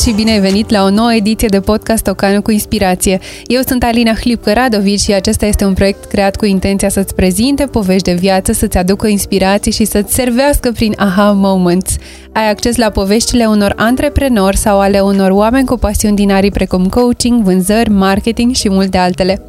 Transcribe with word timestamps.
Salut 0.00 0.18
și 0.18 0.24
bine 0.24 0.36
ai 0.36 0.50
venit 0.50 0.70
la 0.70 0.84
o 0.84 0.90
nouă 0.90 1.14
ediție 1.14 1.48
de 1.48 1.60
podcast 1.60 2.06
Ocană 2.06 2.40
cu 2.40 2.50
Inspirație. 2.50 3.18
Eu 3.46 3.60
sunt 3.66 3.82
Alina 3.82 4.12
Hlipcă 4.12 4.52
Radovici 4.52 5.00
și 5.00 5.12
acesta 5.12 5.46
este 5.46 5.64
un 5.64 5.72
proiect 5.72 6.04
creat 6.04 6.36
cu 6.36 6.44
intenția 6.44 6.88
să-ți 6.88 7.14
prezinte 7.14 7.64
povești 7.64 8.02
de 8.02 8.14
viață, 8.14 8.52
să-ți 8.52 8.76
aducă 8.76 9.06
inspirații 9.06 9.72
și 9.72 9.84
să-ți 9.84 10.14
servească 10.14 10.72
prin 10.72 10.94
aha 10.96 11.32
moments. 11.32 11.96
Ai 12.32 12.50
acces 12.50 12.76
la 12.76 12.90
poveștile 12.90 13.46
unor 13.46 13.72
antreprenori 13.76 14.56
sau 14.56 14.80
ale 14.80 15.00
unor 15.00 15.30
oameni 15.30 15.66
cu 15.66 15.76
pasiuni 15.76 16.16
din 16.16 16.30
arii 16.30 16.50
precum 16.50 16.88
coaching, 16.88 17.42
vânzări, 17.42 17.90
marketing 17.90 18.54
și 18.54 18.68
multe 18.68 18.98
altele. 18.98 19.42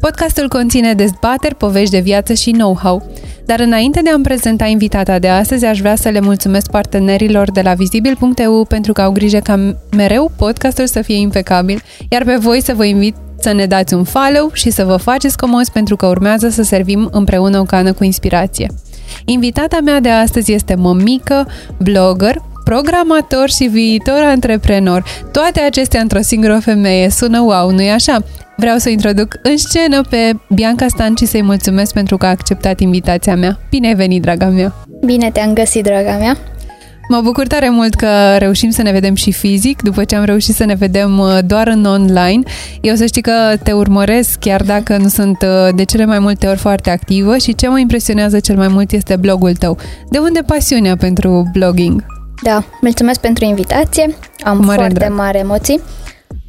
Podcastul 0.00 0.48
conține 0.48 0.94
dezbateri, 0.94 1.54
povești 1.54 1.90
de 1.90 2.00
viață 2.00 2.32
și 2.34 2.50
know-how. 2.50 3.02
Dar 3.44 3.60
înainte 3.60 4.00
de 4.02 4.10
a-mi 4.10 4.24
prezenta 4.24 4.64
invitata 4.64 5.18
de 5.18 5.28
astăzi, 5.28 5.64
aș 5.64 5.80
vrea 5.80 5.96
să 5.96 6.08
le 6.08 6.20
mulțumesc 6.20 6.70
partenerilor 6.70 7.50
de 7.50 7.60
la 7.60 7.74
Vizibil.eu 7.74 8.64
pentru 8.64 8.92
că 8.92 9.02
au 9.02 9.12
grijă 9.12 9.38
ca 9.38 9.74
mereu 9.96 10.30
podcastul 10.36 10.86
să 10.86 11.02
fie 11.02 11.16
impecabil, 11.16 11.82
iar 12.08 12.24
pe 12.24 12.36
voi 12.36 12.62
să 12.62 12.74
vă 12.74 12.84
invit 12.84 13.14
să 13.38 13.52
ne 13.52 13.66
dați 13.66 13.94
un 13.94 14.04
follow 14.04 14.50
și 14.52 14.70
să 14.70 14.84
vă 14.84 14.96
faceți 14.96 15.36
comozi 15.36 15.72
pentru 15.72 15.96
că 15.96 16.06
urmează 16.06 16.48
să 16.48 16.62
servim 16.62 17.08
împreună 17.12 17.58
o 17.58 17.64
cană 17.64 17.92
cu 17.92 18.04
inspirație. 18.04 18.70
Invitata 19.24 19.78
mea 19.84 20.00
de 20.00 20.08
astăzi 20.08 20.52
este 20.52 20.74
mămică, 20.74 21.46
blogger, 21.78 22.42
programator 22.64 23.50
și 23.50 23.64
viitor 23.64 24.22
antreprenor. 24.22 25.04
Toate 25.32 25.60
acestea 25.60 26.00
într-o 26.00 26.20
singură 26.20 26.58
femeie. 26.58 27.08
Sună 27.10 27.40
wow, 27.40 27.70
nu-i 27.70 27.90
așa? 27.90 28.24
Vreau 28.56 28.76
să 28.76 28.88
introduc 28.88 29.38
în 29.42 29.56
scenă 29.56 30.00
pe 30.10 30.32
Bianca 30.48 30.86
Stan 30.88 31.14
și 31.16 31.26
să-i 31.26 31.42
mulțumesc 31.42 31.92
pentru 31.92 32.16
că 32.16 32.26
a 32.26 32.28
acceptat 32.28 32.80
invitația 32.80 33.36
mea. 33.36 33.58
Bine 33.70 33.86
ai 33.86 33.94
venit, 33.94 34.22
draga 34.22 34.46
mea! 34.46 34.74
Bine 35.04 35.30
te-am 35.30 35.52
găsit, 35.52 35.82
draga 35.82 36.16
mea! 36.16 36.36
Mă 37.08 37.20
bucur 37.20 37.46
tare 37.46 37.68
mult 37.68 37.94
că 37.94 38.36
reușim 38.38 38.70
să 38.70 38.82
ne 38.82 38.92
vedem 38.92 39.14
și 39.14 39.32
fizic, 39.32 39.82
după 39.82 40.04
ce 40.04 40.16
am 40.16 40.24
reușit 40.24 40.54
să 40.54 40.64
ne 40.64 40.74
vedem 40.74 41.18
uh, 41.18 41.38
doar 41.46 41.68
în 41.68 41.84
online. 41.84 42.42
Eu 42.80 42.94
să 42.94 43.06
știi 43.06 43.22
că 43.22 43.32
te 43.62 43.72
urmăresc, 43.72 44.38
chiar 44.38 44.62
dacă 44.62 44.96
nu 44.96 45.08
sunt 45.08 45.42
uh, 45.42 45.74
de 45.74 45.84
cele 45.84 46.04
mai 46.04 46.18
multe 46.18 46.46
ori 46.46 46.58
foarte 46.58 46.90
activă 46.90 47.36
și 47.36 47.54
ce 47.54 47.68
mă 47.68 47.78
impresionează 47.78 48.40
cel 48.40 48.56
mai 48.56 48.68
mult 48.68 48.92
este 48.92 49.16
blogul 49.16 49.54
tău. 49.54 49.78
De 50.10 50.18
unde 50.18 50.40
pasiunea 50.46 50.96
pentru 50.96 51.50
blogging? 51.52 52.04
Da, 52.42 52.64
mulțumesc 52.80 53.20
pentru 53.20 53.44
invitație. 53.44 54.16
Am 54.44 54.56
Mare 54.56 54.74
foarte 54.74 54.94
drag. 54.94 55.12
mari 55.12 55.38
emoții. 55.38 55.80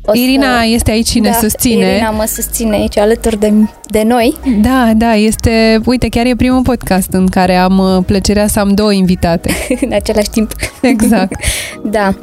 O 0.05 0.11
Irina 0.15 0.59
să... 0.59 0.67
este 0.67 0.91
aici 0.91 1.07
și 1.07 1.19
da, 1.19 1.29
ne 1.29 1.35
susține. 1.35 1.91
Irina 1.91 2.09
mă 2.09 2.25
susține 2.25 2.75
aici 2.75 2.97
alături 2.97 3.39
de, 3.39 3.53
de 3.87 4.03
noi. 4.03 4.37
Da, 4.61 4.91
da, 4.95 5.13
este, 5.15 5.81
uite, 5.85 6.07
chiar 6.07 6.25
e 6.25 6.35
primul 6.35 6.61
podcast 6.61 7.07
în 7.11 7.27
care 7.27 7.55
am 7.55 7.77
uh, 7.77 8.03
plăcerea 8.05 8.47
să 8.47 8.59
am 8.59 8.73
două 8.73 8.93
invitate. 8.93 9.49
în 9.85 9.93
același 9.93 10.29
timp. 10.29 10.51
Exact. 10.81 11.35
da. 11.83 12.13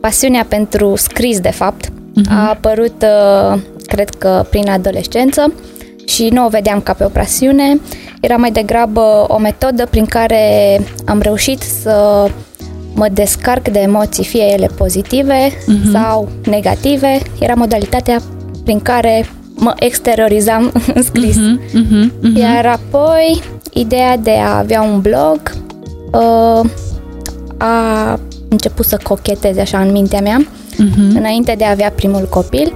Pasiunea 0.00 0.44
pentru 0.48 0.96
scris, 0.96 1.40
de 1.40 1.50
fapt, 1.50 1.84
uh-huh. 1.86 2.30
a 2.30 2.48
apărut, 2.48 3.04
uh, 3.52 3.60
cred 3.86 4.08
că, 4.10 4.46
prin 4.50 4.68
adolescență 4.68 5.52
și 6.06 6.28
nu 6.28 6.44
o 6.44 6.48
vedeam 6.48 6.80
ca 6.80 6.92
pe 6.92 7.04
o 7.04 7.08
pasiune. 7.08 7.80
Era 8.20 8.36
mai 8.36 8.50
degrabă 8.50 9.24
o 9.28 9.38
metodă 9.38 9.86
prin 9.86 10.06
care 10.06 10.80
am 11.06 11.20
reușit 11.20 11.60
să 11.60 12.26
mă 12.94 13.08
descarc 13.12 13.68
de 13.68 13.78
emoții, 13.78 14.24
fie 14.24 14.52
ele 14.52 14.66
pozitive 14.76 15.50
uh-huh. 15.50 15.92
sau 15.92 16.28
negative. 16.44 17.18
Era 17.38 17.54
modalitatea 17.54 18.20
prin 18.64 18.80
care 18.80 19.26
mă 19.56 19.74
exteriorizam 19.78 20.72
în 20.94 21.02
scris. 21.02 21.36
Uh-huh, 21.36 21.78
uh-huh, 21.78 22.06
uh-huh. 22.06 22.38
Iar 22.38 22.66
apoi, 22.66 23.42
ideea 23.72 24.16
de 24.16 24.30
a 24.30 24.58
avea 24.58 24.82
un 24.82 25.00
blog 25.00 25.40
uh, 26.12 26.70
a 27.58 28.18
început 28.48 28.84
să 28.84 29.00
cocheteze 29.02 29.60
așa 29.60 29.78
în 29.80 29.92
mintea 29.92 30.20
mea, 30.20 30.46
uh-huh. 30.72 31.16
înainte 31.16 31.54
de 31.58 31.64
a 31.64 31.70
avea 31.70 31.90
primul 31.90 32.26
copil. 32.30 32.74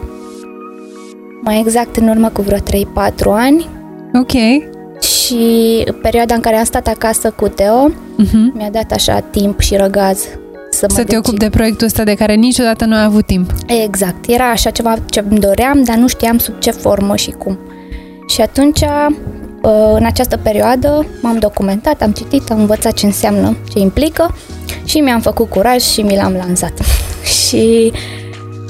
Mai 1.42 1.60
exact 1.60 1.96
în 1.96 2.08
urmă 2.08 2.28
cu 2.28 2.42
vreo 2.42 2.58
3-4 2.58 2.62
ani. 3.24 3.68
Ok 4.20 4.32
și 5.00 5.84
perioada 6.02 6.34
în 6.34 6.40
care 6.40 6.56
am 6.56 6.64
stat 6.64 6.86
acasă 6.86 7.30
cu 7.30 7.48
Teo 7.48 7.90
uh-huh. 8.24 8.52
mi-a 8.52 8.70
dat 8.70 8.92
așa 8.92 9.20
timp 9.20 9.60
și 9.60 9.76
răgaz 9.76 10.18
să, 10.70 10.86
să 10.88 11.04
te 11.04 11.16
ocupi 11.16 11.36
de 11.36 11.48
proiectul 11.48 11.86
ăsta 11.86 12.04
de 12.04 12.14
care 12.14 12.34
niciodată 12.34 12.84
nu 12.84 12.94
ai 12.94 13.02
avut 13.02 13.26
timp. 13.26 13.50
Exact. 13.84 14.28
Era 14.28 14.50
așa 14.50 14.70
ceva 14.70 14.96
ce 15.10 15.24
îmi 15.28 15.38
doream, 15.38 15.82
dar 15.82 15.96
nu 15.96 16.08
știam 16.08 16.38
sub 16.38 16.58
ce 16.58 16.70
formă 16.70 17.16
și 17.16 17.30
cum. 17.30 17.58
Și 18.28 18.40
atunci, 18.40 18.80
uh, 18.80 19.94
în 19.94 20.04
această 20.04 20.36
perioadă, 20.36 21.06
m-am 21.22 21.38
documentat, 21.38 22.02
am 22.02 22.10
citit, 22.10 22.50
am 22.50 22.60
învățat 22.60 22.92
ce 22.92 23.06
înseamnă, 23.06 23.56
ce 23.72 23.78
implică 23.78 24.34
și 24.84 24.98
mi-am 24.98 25.20
făcut 25.20 25.48
curaj 25.50 25.82
și 25.82 26.00
mi 26.00 26.16
l-am 26.16 26.32
lansat. 26.32 26.72
și 27.46 27.92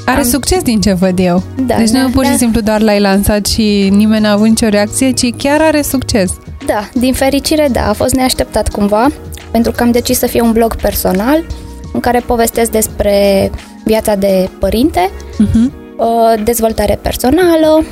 are 0.04 0.18
am... 0.18 0.24
succes 0.24 0.62
din 0.62 0.80
ce 0.80 0.92
văd 0.92 1.18
eu. 1.18 1.42
Da, 1.66 1.76
deci 1.76 1.90
da, 1.90 2.02
nu 2.02 2.08
pur 2.08 2.24
și 2.24 2.30
da. 2.30 2.36
simplu 2.36 2.60
doar 2.60 2.80
l-ai 2.80 3.00
lansat 3.00 3.46
și 3.46 3.88
nimeni 3.92 4.22
n-a 4.22 4.32
avut 4.32 4.46
nicio 4.46 4.68
reacție, 4.68 5.10
ci 5.10 5.34
chiar 5.36 5.60
are 5.60 5.82
succes. 5.82 6.32
Da, 6.66 6.88
din 6.92 7.12
fericire, 7.12 7.68
da, 7.72 7.88
a 7.88 7.92
fost 7.92 8.14
neașteptat 8.14 8.68
cumva, 8.68 9.08
pentru 9.56 9.74
că 9.74 9.82
am 9.82 9.90
decis 9.90 10.18
să 10.18 10.26
fie 10.26 10.40
un 10.40 10.52
blog 10.52 10.76
personal 10.76 11.44
în 11.92 12.00
care 12.00 12.22
povestesc 12.26 12.70
despre 12.70 13.50
viața 13.84 14.14
de 14.14 14.48
părinte, 14.58 15.10
uh-huh. 15.10 16.44
dezvoltare 16.44 16.98
personală, 17.02 17.84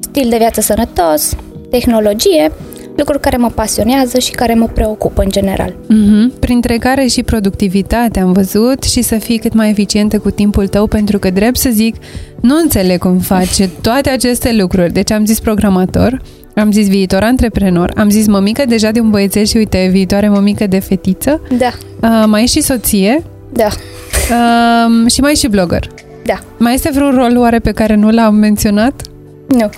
stil 0.00 0.28
de 0.28 0.36
viață 0.36 0.60
sănătos, 0.60 1.36
tehnologie 1.70 2.52
lucruri 2.96 3.20
care 3.20 3.36
mă 3.36 3.50
pasionează 3.54 4.18
și 4.18 4.30
care 4.30 4.54
mă 4.54 4.66
preocupă 4.66 5.22
în 5.22 5.30
general. 5.30 5.70
Mm-hmm. 5.70 6.38
Printre 6.38 6.76
care 6.76 7.06
și 7.06 7.22
productivitatea 7.22 8.22
am 8.22 8.32
văzut 8.32 8.82
și 8.82 9.02
să 9.02 9.18
fii 9.18 9.38
cât 9.38 9.54
mai 9.54 9.70
eficientă 9.70 10.18
cu 10.18 10.30
timpul 10.30 10.68
tău, 10.68 10.86
pentru 10.86 11.18
că, 11.18 11.30
drept 11.30 11.56
să 11.56 11.68
zic, 11.72 11.96
nu 12.40 12.56
înțeleg 12.56 12.98
cum 12.98 13.18
faci 13.18 13.68
toate 13.80 14.10
aceste 14.10 14.52
lucruri. 14.52 14.92
Deci 14.92 15.10
am 15.10 15.24
zis 15.24 15.40
programator, 15.40 16.20
am 16.60 16.72
zis 16.72 16.88
viitor 16.88 17.22
antreprenor, 17.22 17.92
am 17.96 18.10
zis 18.10 18.26
mămică 18.26 18.64
deja 18.68 18.90
de 18.90 19.00
un 19.00 19.10
băiețel 19.10 19.44
și 19.44 19.56
uite, 19.56 19.88
viitoare 19.90 20.28
mămică 20.28 20.66
de 20.66 20.78
fetiță. 20.78 21.40
Da. 21.58 21.70
Uh, 22.02 22.24
mai 22.26 22.42
ești 22.42 22.56
și 22.56 22.62
soție. 22.62 23.22
Da. 23.52 23.66
Uh, 23.66 25.10
și 25.10 25.20
mai 25.20 25.30
ești 25.30 25.44
și 25.44 25.50
blogger. 25.50 25.86
Da. 26.24 26.38
Mai 26.58 26.74
este 26.74 26.90
vreun 26.94 27.14
rol 27.14 27.38
oare 27.38 27.58
pe 27.58 27.72
care 27.72 27.94
nu 27.94 28.10
l-am 28.10 28.34
menționat? 28.34 29.02
Nu. 29.48 29.70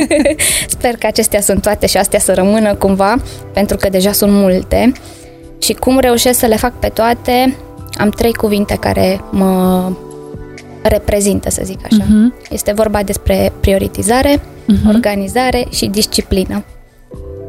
Sper 0.76 0.96
că 0.96 1.06
acestea 1.06 1.40
sunt 1.40 1.62
toate 1.62 1.86
și 1.86 1.96
astea 1.96 2.18
să 2.18 2.34
rămână 2.34 2.74
cumva, 2.74 3.16
pentru 3.52 3.76
că 3.76 3.88
deja 3.88 4.12
sunt 4.12 4.32
multe. 4.32 4.92
Și 5.58 5.72
cum 5.72 5.98
reușesc 5.98 6.38
să 6.38 6.46
le 6.46 6.56
fac 6.56 6.78
pe 6.78 6.88
toate, 6.88 7.56
am 7.98 8.10
trei 8.10 8.32
cuvinte 8.32 8.76
care 8.80 9.20
mă 9.30 9.82
reprezintă, 10.82 11.50
să 11.50 11.60
zic 11.64 11.78
așa. 11.84 12.04
Uh-huh. 12.04 12.50
Este 12.50 12.72
vorba 12.72 13.02
despre 13.02 13.52
prioritizare, 13.60 14.40
uh-huh. 14.72 14.94
organizare 14.94 15.66
și 15.70 15.86
disciplină. 15.86 16.64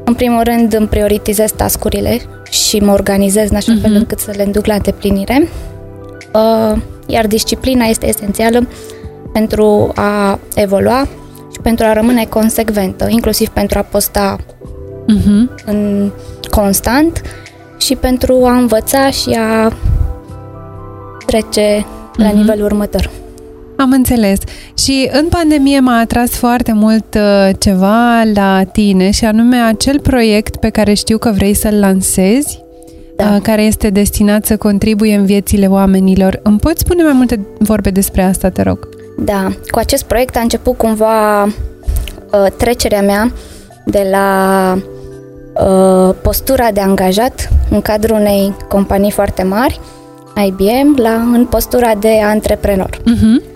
În 0.04 0.14
primul 0.14 0.44
rând 0.44 0.74
îmi 0.74 0.88
prioritizez 0.88 1.52
tascurile 1.52 2.22
și 2.52 2.80
mă 2.80 2.92
organizez 2.92 3.50
în 3.50 3.56
așa 3.56 3.74
uh-huh. 3.78 3.82
fel 3.82 3.94
încât 3.94 4.20
să 4.20 4.32
le 4.36 4.44
înduc 4.44 4.66
la 4.66 4.74
îndeplinire. 4.74 5.48
Uh, 6.34 6.82
iar 7.08 7.28
disciplina 7.28 7.86
este 7.86 8.08
esențială 8.08 8.68
pentru 9.34 9.91
a 9.96 10.40
evolua 10.56 11.08
pentru 11.62 11.85
a 11.85 11.94
rămâne 11.94 12.26
consecventă, 12.26 13.08
inclusiv 13.09 13.47
pentru 13.47 13.78
a 13.78 13.82
posta 13.82 14.38
uh-huh. 14.38 15.66
în 15.66 16.12
constant 16.50 17.22
și 17.78 17.96
pentru 17.96 18.46
a 18.46 18.52
învăța 18.52 19.09
și 19.09 19.38
a 19.40 19.73
trece 21.26 21.79
uh-huh. 21.79 22.16
la 22.16 22.28
mhm. 22.28 22.38
nivelul 22.38 22.66
următor. 22.66 23.09
Am 23.82 23.92
înțeles. 23.92 24.40
Și 24.78 25.10
în 25.12 25.28
pandemie 25.28 25.80
m-a 25.80 26.00
atras 26.00 26.30
foarte 26.30 26.74
mult 26.74 27.16
uh, 27.16 27.50
ceva 27.60 28.24
la 28.34 28.64
tine 28.64 29.12
și 29.12 29.26
anume 29.26 29.58
acel 29.58 30.00
proiect 30.00 30.56
pe 30.56 30.70
care 30.70 30.94
știu 30.94 31.18
că 31.18 31.32
vrei 31.32 31.54
să-l 31.54 31.80
lansezi, 31.80 32.64
da. 33.16 33.26
uh, 33.36 33.42
care 33.42 33.62
este 33.62 33.90
destinat 33.90 34.46
să 34.46 34.58
contribuie 34.58 35.16
în 35.16 35.26
viețile 35.26 35.68
oamenilor. 35.68 36.40
Îmi 36.44 36.60
poți 36.60 36.80
spune 36.80 37.04
mai 37.04 37.14
multe 37.14 37.48
vorbe 37.60 37.90
despre 37.90 38.24
asta, 38.24 38.50
te 38.50 38.62
rog? 38.62 38.90
Da, 39.18 39.48
cu 39.72 39.80
acest 39.80 40.04
proiect 40.04 40.38
a 40.38 40.40
început 40.40 40.78
cumva 40.78 41.44
uh, 41.44 41.52
trecerea 42.58 43.02
mea 43.02 43.32
de 43.86 44.08
la 44.12 44.78
uh, 45.54 46.16
postura 46.22 46.72
de 46.72 46.80
angajat 46.80 47.50
în 47.70 47.82
cadrul 47.82 48.18
unei 48.18 48.56
companii 48.68 49.12
foarte 49.12 49.44
mari, 49.44 49.80
IBM, 50.46 51.02
la 51.02 51.14
în 51.14 51.46
postura 51.50 51.96
de 51.96 52.22
antreprenor. 52.24 52.90
Uh-huh. 52.90 53.51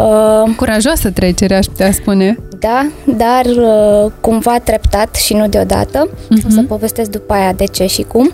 Uh, 0.00 0.54
Curajoasă 0.56 1.10
trecere, 1.10 1.56
aș 1.56 1.66
putea 1.66 1.92
spune. 1.92 2.38
Da, 2.58 2.86
dar 3.04 3.44
uh, 3.44 4.12
cumva 4.20 4.58
treptat 4.58 5.14
și 5.14 5.34
nu 5.34 5.48
deodată. 5.48 6.08
Uh-huh. 6.08 6.46
O 6.46 6.50
să 6.50 6.62
povestesc 6.68 7.10
după 7.10 7.32
aia 7.32 7.52
de 7.52 7.64
ce 7.64 7.86
și 7.86 8.02
cum. 8.02 8.32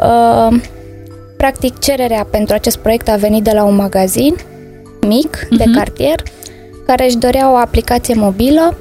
Uh, 0.00 0.60
practic, 1.36 1.78
cererea 1.78 2.26
pentru 2.30 2.54
acest 2.54 2.76
proiect 2.76 3.08
a 3.08 3.16
venit 3.16 3.42
de 3.42 3.50
la 3.54 3.64
un 3.64 3.74
magazin 3.74 4.34
mic 5.06 5.36
uh-huh. 5.36 5.56
de 5.56 5.64
mhm. 5.66 5.74
cartier 5.74 6.22
care 6.86 7.04
își 7.04 7.16
dorea 7.16 7.52
o 7.52 7.56
aplicație 7.56 8.14
mobilă 8.14 8.76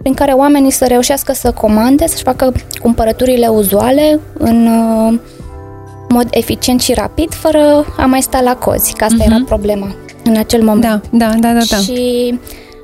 prin 0.00 0.14
care 0.14 0.32
oamenii 0.32 0.70
să 0.70 0.84
reușească 0.86 1.32
să 1.32 1.50
comande, 1.50 2.06
să-și 2.06 2.22
facă 2.22 2.52
cumpărăturile 2.80 3.46
uzuale 3.46 4.20
în 4.38 4.66
uh, 4.66 5.18
mod 6.08 6.26
eficient 6.30 6.80
și 6.80 6.94
rapid, 6.94 7.34
fără 7.34 7.86
a 7.96 8.06
mai 8.06 8.22
sta 8.22 8.40
la 8.40 8.56
cozi, 8.56 8.92
că 8.92 9.04
asta 9.04 9.24
uh-huh. 9.24 9.26
era 9.26 9.42
problema 9.46 9.94
în 10.24 10.36
acel 10.36 10.62
moment. 10.62 10.82
Da, 10.82 11.00
da, 11.10 11.34
da, 11.40 11.52
da, 11.52 11.60
da. 11.70 11.76
Și 11.76 12.34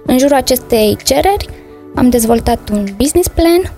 în 0.06 0.18
jurul 0.18 0.36
acestei 0.36 0.96
cereri 1.04 1.48
am 1.94 2.08
dezvoltat 2.08 2.68
un 2.72 2.84
business 2.96 3.28
plan 3.28 3.72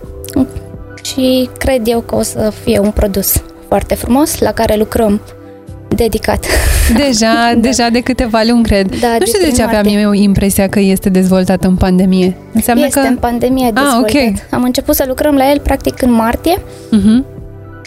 și 1.03 1.49
cred 1.57 1.87
eu 1.87 1.99
că 1.99 2.15
o 2.15 2.21
să 2.21 2.53
fie 2.63 2.79
un 2.79 2.91
produs 2.91 3.43
foarte 3.67 3.95
frumos 3.95 4.39
la 4.39 4.51
care 4.51 4.75
lucrăm 4.75 5.21
dedicat. 5.95 6.45
Deja, 6.95 7.33
da. 7.53 7.59
deja 7.59 7.89
de 7.89 7.99
câteva 7.99 8.41
luni, 8.47 8.63
cred. 8.63 8.99
Da, 8.99 9.15
nu 9.19 9.25
știu 9.25 9.39
de 9.41 9.51
ce 9.51 9.63
aveam 9.63 9.85
eu 9.85 10.11
impresia 10.11 10.69
că 10.69 10.79
este 10.79 11.09
dezvoltat 11.09 11.63
în 11.63 11.75
pandemie. 11.75 12.35
Înseamnă 12.53 12.85
este 12.85 12.99
că... 12.99 13.07
în 13.07 13.17
pandemie 13.17 13.65
ah, 13.65 13.73
dezvoltat. 13.73 14.03
Ah, 14.03 14.15
okay. 14.15 14.35
Am 14.51 14.63
început 14.63 14.95
să 14.95 15.03
lucrăm 15.07 15.35
la 15.35 15.49
el 15.51 15.59
practic 15.59 16.01
în 16.01 16.11
martie 16.11 16.57
uh-huh. 16.57 17.25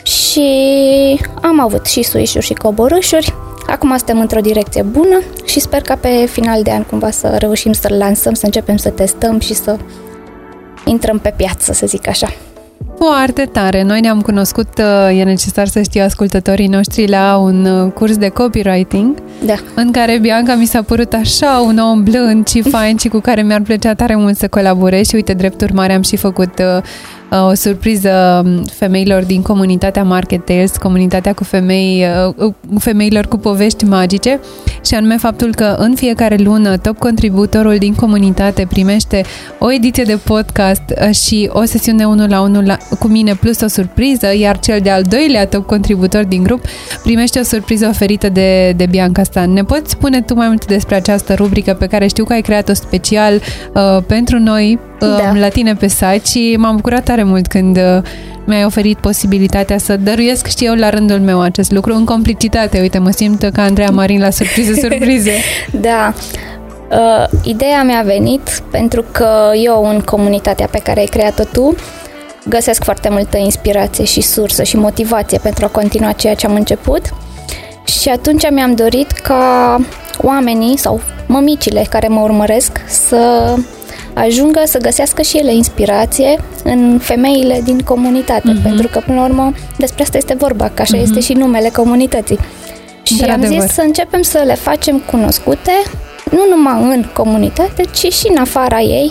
și 0.02 0.50
am 1.42 1.60
avut 1.60 1.86
și 1.86 2.02
suișuri 2.02 2.44
și 2.44 2.52
coborâșuri. 2.52 3.34
Acum 3.66 3.88
suntem 3.96 4.20
într-o 4.20 4.40
direcție 4.40 4.82
bună 4.82 5.20
și 5.44 5.60
sper 5.60 5.80
ca 5.80 5.94
pe 5.94 6.26
final 6.30 6.62
de 6.62 6.70
an 6.70 6.82
cumva 6.82 7.10
să 7.10 7.36
reușim 7.38 7.72
să-l 7.72 7.96
lansăm, 7.98 8.34
să 8.34 8.44
începem 8.44 8.76
să 8.76 8.88
testăm 8.88 9.40
și 9.40 9.54
să 9.54 9.76
intrăm 10.84 11.18
pe 11.18 11.34
piață, 11.36 11.72
să 11.72 11.86
zic 11.86 12.08
așa. 12.08 12.28
Foarte 12.98 13.48
tare! 13.52 13.82
Noi 13.82 14.00
ne-am 14.00 14.20
cunoscut, 14.20 14.68
uh, 14.78 15.18
e 15.18 15.22
necesar 15.22 15.66
să 15.66 15.82
știu 15.82 16.02
ascultătorii 16.02 16.66
noștri, 16.66 17.08
la 17.08 17.36
un 17.36 17.64
uh, 17.64 17.92
curs 17.92 18.16
de 18.16 18.28
copywriting, 18.28 19.22
da. 19.44 19.54
în 19.74 19.90
care 19.90 20.18
Bianca 20.18 20.54
mi 20.54 20.66
s-a 20.66 20.82
părut 20.82 21.12
așa 21.12 21.62
un 21.66 21.78
om 21.78 22.02
blând 22.02 22.48
și 22.48 22.62
fain 22.62 22.96
și 22.96 23.08
cu 23.08 23.18
care 23.18 23.42
mi-ar 23.42 23.60
plăcea 23.60 23.94
tare 23.94 24.14
mult 24.16 24.36
să 24.36 24.48
colaborez 24.48 25.06
și 25.06 25.14
uite, 25.14 25.32
drept 25.32 25.60
urmare 25.60 25.92
am 25.92 26.02
și 26.02 26.16
făcut 26.16 26.58
uh, 26.58 26.82
Uh, 27.23 27.23
o 27.30 27.54
surpriză 27.54 28.42
um, 28.44 28.64
femeilor 28.64 29.24
din 29.24 29.42
comunitatea 29.42 30.02
Market 30.02 30.44
Tales, 30.44 30.76
comunitatea 30.76 31.32
cu 31.32 31.44
femei, 31.44 32.04
uh, 32.36 32.52
femeilor 32.78 33.26
cu 33.26 33.36
povești 33.36 33.84
magice 33.84 34.40
și 34.86 34.94
anume 34.94 35.16
faptul 35.16 35.54
că 35.54 35.74
în 35.78 35.94
fiecare 35.94 36.36
lună 36.36 36.76
top 36.76 36.98
contributorul 36.98 37.76
din 37.76 37.94
comunitate 37.94 38.66
primește 38.68 39.24
o 39.58 39.72
ediție 39.72 40.04
de 40.04 40.18
podcast 40.24 40.82
uh, 41.00 41.14
și 41.14 41.50
o 41.52 41.64
sesiune 41.64 42.04
1 42.06 42.26
la 42.26 42.40
1 42.40 42.62
la, 42.62 42.76
cu 42.98 43.06
mine 43.06 43.34
plus 43.34 43.60
o 43.60 43.68
surpriză, 43.68 44.36
iar 44.36 44.58
cel 44.58 44.80
de-al 44.82 45.02
doilea 45.02 45.46
top 45.46 45.66
contributor 45.66 46.24
din 46.24 46.42
grup 46.42 46.60
primește 47.02 47.38
o 47.38 47.42
surpriză 47.42 47.86
oferită 47.86 48.28
de, 48.28 48.72
de 48.76 48.86
Bianca 48.86 49.22
Stan. 49.22 49.52
Ne 49.52 49.64
poți 49.64 49.90
spune 49.90 50.20
tu 50.20 50.34
mai 50.34 50.46
mult 50.46 50.66
despre 50.66 50.94
această 50.94 51.34
rubrică 51.34 51.72
pe 51.72 51.86
care 51.86 52.06
știu 52.06 52.24
că 52.24 52.32
ai 52.32 52.40
creat-o 52.40 52.72
special 52.72 53.34
uh, 53.34 54.02
pentru 54.06 54.38
noi 54.38 54.78
uh, 54.82 54.93
da. 54.98 55.32
la 55.34 55.48
tine 55.48 55.74
pe 55.74 55.86
site 55.86 56.22
și 56.24 56.56
m-am 56.58 56.76
bucurat 56.76 57.04
tare 57.04 57.22
mult 57.22 57.46
când 57.46 57.76
uh, 57.76 58.02
mi-ai 58.44 58.64
oferit 58.64 58.98
posibilitatea 58.98 59.78
să 59.78 59.96
dăruiesc 59.96 60.46
și 60.46 60.64
eu 60.64 60.74
la 60.74 60.90
rândul 60.90 61.20
meu 61.20 61.40
acest 61.40 61.70
lucru 61.70 61.94
în 61.94 62.04
complicitate. 62.04 62.80
Uite, 62.80 62.98
mă 62.98 63.10
simt 63.10 63.50
ca 63.52 63.62
Andreea 63.62 63.90
Marin 63.90 64.20
la 64.20 64.30
surprize, 64.30 64.80
surprize. 64.88 65.32
da. 65.70 66.12
Uh, 66.90 67.26
ideea 67.42 67.82
mi-a 67.82 68.02
venit 68.04 68.62
pentru 68.70 69.04
că 69.12 69.50
eu 69.54 69.88
în 69.88 70.00
comunitatea 70.00 70.66
pe 70.66 70.78
care 70.78 71.00
ai 71.00 71.06
creat-o 71.06 71.44
tu 71.44 71.74
găsesc 72.48 72.84
foarte 72.84 73.08
multă 73.08 73.36
inspirație 73.36 74.04
și 74.04 74.20
sursă 74.20 74.62
și 74.62 74.76
motivație 74.76 75.38
pentru 75.42 75.64
a 75.64 75.68
continua 75.68 76.12
ceea 76.12 76.34
ce 76.34 76.46
am 76.46 76.54
început 76.54 77.02
și 77.84 78.08
atunci 78.08 78.50
mi-am 78.50 78.74
dorit 78.74 79.10
ca 79.10 79.76
oamenii 80.22 80.78
sau 80.78 81.00
mămicile 81.26 81.86
care 81.90 82.08
mă 82.08 82.20
urmăresc 82.20 82.80
să 82.86 83.54
ajungă 84.14 84.62
să 84.64 84.78
găsească 84.78 85.22
și 85.22 85.36
ele 85.36 85.54
inspirație 85.54 86.38
în 86.64 86.98
femeile 87.02 87.60
din 87.64 87.78
comunitate, 87.78 88.52
uh-huh. 88.52 88.62
pentru 88.62 88.88
că, 88.88 89.02
până 89.06 89.18
la 89.18 89.24
urmă, 89.24 89.52
despre 89.78 90.02
asta 90.02 90.16
este 90.16 90.34
vorba, 90.38 90.68
că 90.68 90.82
așa 90.82 90.96
uh-huh. 90.96 91.02
este 91.02 91.20
și 91.20 91.32
numele 91.32 91.68
comunității. 91.68 92.38
Și 93.02 93.22
am 93.22 93.44
zis 93.44 93.64
să 93.64 93.80
începem 93.80 94.22
să 94.22 94.42
le 94.46 94.54
facem 94.54 94.98
cunoscute, 94.98 95.72
nu 96.30 96.40
numai 96.56 96.96
în 96.96 97.04
comunitate, 97.14 97.84
ci 97.94 98.12
și 98.12 98.28
în 98.28 98.36
afara 98.36 98.80
ei, 98.80 99.10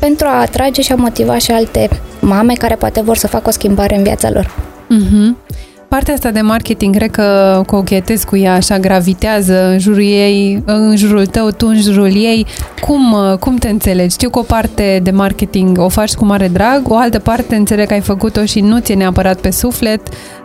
pentru 0.00 0.26
a 0.26 0.40
atrage 0.40 0.82
și 0.82 0.92
a 0.92 0.94
motiva 0.94 1.38
și 1.38 1.50
alte 1.50 1.88
mame 2.20 2.52
care 2.52 2.74
poate 2.74 3.00
vor 3.00 3.16
să 3.16 3.26
facă 3.26 3.48
o 3.48 3.50
schimbare 3.50 3.96
în 3.96 4.02
viața 4.02 4.30
lor. 4.30 4.54
Uh-huh. 4.90 5.48
Partea 5.90 6.14
asta 6.14 6.30
de 6.30 6.40
marketing, 6.40 6.94
cred 6.96 7.10
că 7.10 7.62
cochetezi 7.66 8.26
cu 8.26 8.36
ea, 8.36 8.54
așa 8.54 8.78
gravitează 8.78 9.66
în 9.66 9.78
jurul 9.78 10.02
ei, 10.02 10.62
în 10.64 10.96
jurul 10.96 11.26
tău, 11.26 11.50
tu 11.50 11.66
în 11.66 11.80
jurul 11.80 12.14
ei. 12.14 12.46
Cum, 12.80 13.16
cum 13.40 13.56
te 13.56 13.68
înțelegi? 13.68 14.12
Știu 14.12 14.30
că 14.30 14.38
o 14.38 14.42
parte 14.42 15.00
de 15.02 15.10
marketing 15.10 15.78
o 15.78 15.88
faci 15.88 16.14
cu 16.14 16.24
mare 16.24 16.48
drag, 16.48 16.90
o 16.90 16.96
altă 16.96 17.18
parte 17.18 17.56
înțeleg 17.56 17.86
că 17.86 17.92
ai 17.92 18.00
făcut-o 18.00 18.44
și 18.44 18.60
nu 18.60 18.78
ți-e 18.78 18.94
neapărat 18.94 19.40
pe 19.40 19.50
suflet. 19.50 20.00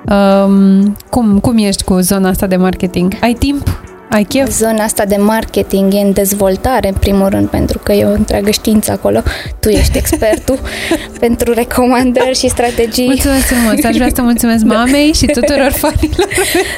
Um, 0.10 0.96
cum, 1.10 1.40
cum 1.40 1.58
ești 1.58 1.84
cu 1.84 2.00
zona 2.00 2.30
asta 2.30 2.48
de 2.48 2.56
marketing? 2.56 3.14
Ai 3.22 3.34
timp? 3.34 3.80
Ai 4.16 4.24
chef? 4.24 4.50
Zona 4.50 4.84
asta 4.84 5.06
de 5.06 5.16
marketing 5.16 5.94
e 5.94 6.00
în 6.00 6.14
dezvoltare, 6.14 6.88
în 6.88 6.94
primul 6.94 7.30
rând, 7.30 7.48
pentru 7.48 7.80
că 7.84 7.92
e 7.92 8.06
o 8.06 8.12
întreagă 8.12 8.52
știință 8.52 8.92
acolo. 8.92 9.24
Tu 9.60 9.70
ești 9.70 9.98
expertul 9.98 10.60
pentru 11.20 11.54
recomandări 11.54 12.38
și 12.38 12.48
strategii. 12.48 13.06
Mulțumesc 13.06 13.46
frumos! 13.46 13.84
Aș 13.84 13.96
vrea 13.96 14.10
să 14.16 14.22
mulțumesc 14.22 14.64
da. 14.64 14.76
mamei 14.76 15.14
și 15.14 15.26
tuturor 15.26 15.72
fanilor. 15.84 16.28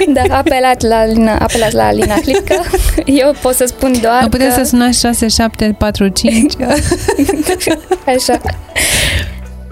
Da, 0.07 0.38
apelat 0.38 0.81
la 0.81 0.95
Alina, 0.95 1.38
apelat 1.38 1.72
la 1.72 1.86
Alina 1.86 2.16
Hlipca. 2.16 2.62
Eu 3.24 3.36
pot 3.42 3.54
să 3.56 3.66
spun 3.66 3.94
doar 4.01 4.22
Nu 4.22 4.30
puteți 4.30 4.56
că... 4.56 4.63
să 4.63 4.69
sunați 4.69 5.00
6745. 5.00 6.54
Așa. 8.06 8.42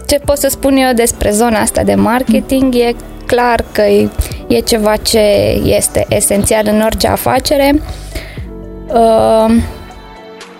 Ce 0.07 0.19
pot 0.25 0.38
să 0.38 0.47
spun 0.50 0.75
eu 0.75 0.94
despre 0.94 1.31
zona 1.31 1.59
asta 1.59 1.83
de 1.83 1.95
marketing 1.95 2.75
e 2.75 2.95
clar 3.25 3.65
că 3.71 3.81
e, 3.81 4.09
e 4.47 4.59
ceva 4.59 4.95
ce 4.95 5.19
este 5.63 6.06
esențial 6.09 6.68
în 6.68 6.81
orice 6.81 7.07
afacere 7.07 7.81
uh, 8.88 9.56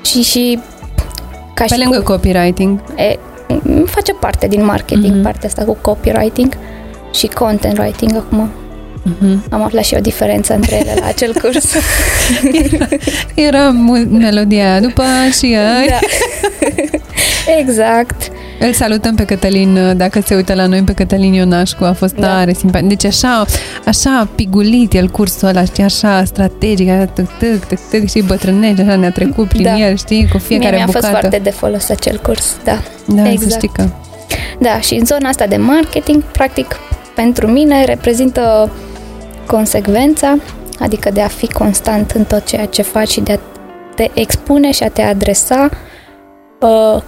și 0.06 0.22
și 0.22 0.60
ca 1.54 1.66
Pe 1.68 1.74
și 1.74 1.80
lângă 1.80 1.98
cu, 1.98 2.12
copywriting. 2.12 2.80
E, 2.96 3.20
face 3.86 4.14
parte 4.14 4.48
din 4.48 4.66
marketing, 4.66 5.20
mm-hmm. 5.20 5.24
partea 5.24 5.48
asta 5.50 5.64
cu 5.64 5.78
copywriting 5.82 6.58
și 7.14 7.28
content 7.28 7.78
writing 7.78 8.16
acum. 8.16 8.50
Mm-hmm. 9.06 9.50
Am 9.50 9.62
aflat 9.62 9.84
și 9.84 9.96
o 9.96 10.00
diferență 10.00 10.54
între 10.54 10.76
ele 10.76 10.94
la 11.00 11.06
acel 11.06 11.34
curs. 11.42 11.74
era, 12.74 12.88
era 13.36 13.72
melodia 14.10 14.80
după 14.80 15.04
și 15.38 15.58
Da. 15.88 16.00
exact. 17.60 18.32
Îl 18.60 18.74
salutăm 18.74 19.16
pe 19.16 19.26
Cătălin, 19.26 19.78
uh, 19.78 19.96
dacă 19.96 20.22
se 20.22 20.36
uită 20.36 20.54
la 20.54 20.66
noi, 20.66 20.82
pe 20.82 20.94
Cătălin 20.94 21.34
Ionașcu, 21.34 21.84
a 21.84 21.94
fost 21.94 22.16
da. 22.16 22.28
tare 22.28 22.54
simpatic. 22.54 22.88
Deci 22.88 23.06
așa, 23.06 23.46
așa 23.86 24.28
pigulit 24.36 24.94
el 24.94 25.10
cursul 25.10 25.48
ăla, 25.48 25.64
știi, 25.64 25.84
așa 25.84 26.24
strategic, 26.24 26.90
așa, 26.90 27.06
tâc, 27.06 27.38
tâc, 27.38 27.66
tâc, 27.66 27.80
tâc, 27.90 28.10
și 28.10 28.22
bătrânești, 28.22 28.82
așa 28.82 28.96
ne-a 28.96 29.12
trecut 29.12 29.48
prin 29.48 29.64
da. 29.64 29.78
el, 29.78 29.98
știi, 29.98 30.28
cu 30.32 30.38
fiecare 30.38 30.76
Mie 30.76 30.78
mi-a 30.78 30.86
bucată. 30.86 31.06
fost 31.06 31.20
foarte 31.20 31.40
de 31.44 31.50
folos 31.50 31.90
acel 31.90 32.20
curs, 32.24 32.58
da. 32.64 32.78
Da, 33.06 33.30
exact. 33.30 33.52
să 33.52 33.58
știi 33.58 33.70
că... 33.70 33.84
Da, 34.60 34.80
și 34.80 34.94
în 34.94 35.06
zona 35.06 35.30
asta 35.30 35.48
de 35.48 35.58
marketing, 35.58 36.24
practic, 36.24 36.76
pentru 37.16 37.48
mine 37.48 37.86
reprezintă 37.86 38.72
consecvența, 39.46 40.38
adică 40.80 41.10
de 41.14 41.22
a 41.22 41.28
fi 41.28 41.48
constant 41.48 42.12
în 42.12 42.24
tot 42.24 42.46
ceea 42.46 42.66
ce 42.66 42.82
faci 42.82 43.10
și 43.10 43.20
de 43.20 43.32
a 43.32 43.38
te 43.96 44.10
expune 44.14 44.72
și 44.72 44.84
a 44.84 44.90
te 44.90 45.02
adresa 45.02 45.70
uh, 45.72 45.78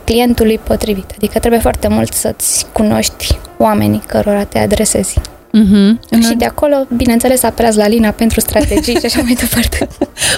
clientului 0.04 0.60
potrivit. 0.64 1.12
Adică 1.16 1.40
trebuie 1.40 1.60
foarte 1.60 1.88
mult 1.88 2.14
să-ți 2.14 2.66
cunoști 2.72 3.38
oamenii 3.58 4.02
cărora 4.08 4.44
te 4.44 4.60
adresezi. 4.60 5.20
Mm-hmm. 5.54 6.20
Și 6.28 6.36
de 6.38 6.46
acolo, 6.46 6.76
bineînțeles, 6.96 7.44
apelați 7.44 7.78
la 7.78 7.88
Lina 7.88 8.10
pentru 8.10 8.40
strategii 8.40 9.00
și 9.00 9.06
așa 9.06 9.22
mai 9.22 9.38
departe. 9.44 9.88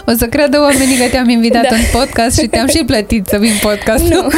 O 0.06 0.12
să 0.18 0.26
creadă 0.26 0.60
oamenii 0.60 0.98
că 0.98 1.04
te-am 1.12 1.30
invitat 1.30 1.68
da. 1.70 1.76
în 1.76 1.82
podcast 1.92 2.40
și 2.40 2.48
te-am 2.48 2.68
și 2.68 2.84
plătit 2.86 3.26
să 3.28 3.38
vin 3.38 3.54
podcast. 3.62 4.04
Nu. 4.04 4.28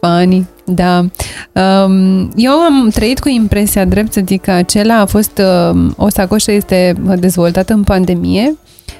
Funny, 0.00 0.46
da. 0.64 0.98
Um, 0.98 2.30
eu 2.36 2.52
am 2.52 2.88
trăit 2.94 3.18
cu 3.18 3.28
impresia, 3.28 3.84
drept 3.84 4.12
să 4.12 4.20
zic 4.26 4.42
că 4.42 4.50
acela 4.50 4.98
a 4.98 5.06
fost, 5.06 5.42
um, 5.72 5.94
o 5.96 6.08
sacoșă 6.08 6.52
este 6.52 6.94
dezvoltată 7.18 7.72
în 7.72 7.82
pandemie 7.82 8.56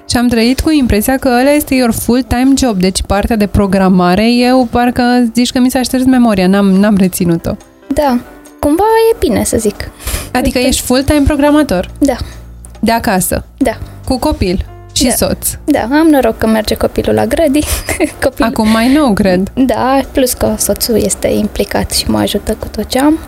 și 0.08 0.16
am 0.16 0.28
trăit 0.28 0.60
cu 0.60 0.70
impresia 0.70 1.16
că 1.16 1.28
ăla 1.28 1.50
este 1.50 1.74
your 1.74 1.92
full-time 1.92 2.52
job, 2.56 2.80
deci 2.80 3.02
partea 3.02 3.36
de 3.36 3.46
programare, 3.46 4.32
eu 4.32 4.68
parcă 4.70 5.02
zici 5.34 5.52
că 5.52 5.58
mi 5.58 5.70
s-a 5.70 5.82
șters 5.82 6.04
memoria, 6.04 6.46
n-am, 6.46 6.66
n-am 6.66 6.96
reținut-o. 6.96 7.56
Da, 7.94 8.18
cumva 8.60 8.84
e 9.12 9.16
bine 9.18 9.44
să 9.44 9.56
zic. 9.58 9.90
Adică 10.32 10.58
ești 10.58 10.82
full-time 10.82 11.22
programator? 11.26 11.90
Da. 11.98 12.16
De 12.80 12.92
acasă? 12.92 13.44
Da. 13.56 13.78
Cu 14.04 14.18
copil? 14.18 14.66
Și 14.92 15.04
da. 15.04 15.10
soț. 15.10 15.48
Da, 15.64 15.80
am 15.80 16.06
noroc 16.10 16.38
că 16.38 16.46
merge 16.46 16.74
copilul 16.74 17.14
la 17.14 17.26
grădi. 17.26 17.60
Copil... 18.24 18.44
Acum 18.44 18.68
mai 18.68 18.92
nou, 18.92 19.12
cred. 19.12 19.50
Da, 19.54 20.00
plus 20.12 20.32
că 20.32 20.54
soțul 20.58 20.96
este 20.96 21.28
implicat 21.28 21.90
și 21.90 22.10
mă 22.10 22.18
ajută 22.18 22.56
cu 22.58 22.66
tot 22.68 22.86
ce 22.88 22.98
am. 22.98 23.18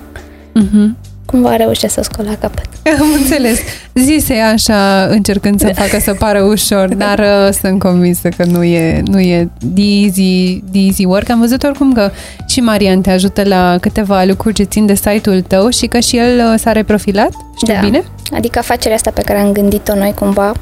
Uh-huh. 0.58 1.08
Cumva 1.30 1.56
reușesc 1.56 1.94
să 1.94 2.02
scol 2.02 2.25
la 2.25 2.35
capăt. 2.40 2.64
Am 3.00 3.06
înțeles. 3.20 3.58
Zise 3.94 4.35
așa, 4.35 5.04
încercând 5.11 5.61
să 5.61 5.70
facă 5.75 5.99
să 6.00 6.14
pară 6.14 6.42
ușor, 6.42 6.94
dar 6.94 7.18
uh, 7.18 7.52
sunt 7.61 7.78
convinsă 7.78 8.28
că 8.28 8.44
nu 8.44 8.62
e, 8.64 9.02
nu 9.06 9.20
e 9.20 9.49
the 9.75 10.04
easy, 10.04 10.62
the 10.73 10.80
easy 10.87 11.04
work. 11.04 11.30
Am 11.30 11.38
văzut 11.40 11.62
oricum 11.62 11.92
că 11.92 12.11
și 12.47 12.61
Marian 12.61 13.00
te 13.00 13.11
ajută 13.11 13.42
la 13.44 13.76
câteva 13.80 14.25
lucruri 14.25 14.54
ce 14.54 14.62
țin 14.62 14.87
de 14.87 14.94
site-ul 14.94 15.40
tău 15.40 15.68
și 15.68 15.87
că 15.87 15.99
și 16.00 16.16
el 16.16 16.38
uh, 16.52 16.58
s-a 16.58 16.73
reprofilat, 16.73 17.30
știu 17.56 17.75
Da. 17.75 17.80
bine? 17.80 18.02
Adică 18.32 18.58
afacerea 18.58 18.97
asta 18.97 19.11
pe 19.11 19.23
care 19.23 19.38
am 19.38 19.52
gândit-o 19.52 19.94
noi 19.94 20.14
cumva, 20.18 20.52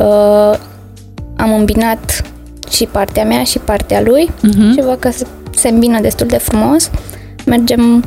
uh, 0.00 0.58
am 1.36 1.52
îmbinat 1.58 2.22
și 2.70 2.84
partea 2.84 3.24
mea 3.24 3.42
și 3.44 3.58
partea 3.58 4.00
lui 4.00 4.30
Mhm. 4.42 4.72
și 4.72 4.80
văd 4.80 4.96
că 4.98 5.10
se- 5.10 5.26
se 5.56 5.68
îmbină 5.68 6.00
destul 6.00 6.26
de 6.26 6.36
frumos. 6.36 6.90
Mergem 7.46 7.96
uh, 7.96 8.02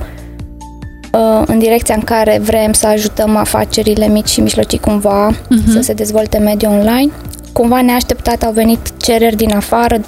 în 1.45 1.59
direcția 1.59 1.95
în 1.95 2.01
care 2.01 2.39
vrem 2.43 2.73
să 2.73 2.87
ajutăm 2.87 3.35
afacerile 3.35 4.07
mici 4.07 4.29
și 4.29 4.41
mijlocii 4.41 4.79
cumva 4.79 5.27
Mhm. 5.49 5.71
să 5.71 5.81
se 5.81 5.93
dezvolte 5.93 6.37
mediul 6.37 6.71
online. 6.71 7.11
Cumva 7.53 7.81
neașteptat 7.81 8.43
au 8.43 8.51
venit 8.51 8.79
cereri 8.97 9.35
din 9.35 9.51
afară, 9.55 9.99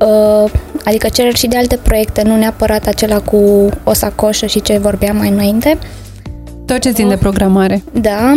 uh, 0.00 0.50
adică 0.84 1.08
cereri 1.08 1.36
și 1.38 1.46
de 1.46 1.56
alte 1.56 1.76
proiecte, 1.82 2.22
nu 2.22 2.36
neapărat 2.36 2.86
acela 2.86 3.18
cu 3.20 3.68
o 3.84 3.92
sacoșă 3.92 4.46
și 4.46 4.60
ce 4.62 4.78
vorbeam 4.78 5.16
mai 5.16 5.28
înainte. 5.28 5.78
Tot 6.66 6.78
ce 6.80 6.90
țin 6.90 7.08
de 7.08 7.16
programare. 7.16 7.82
Da, 7.92 8.32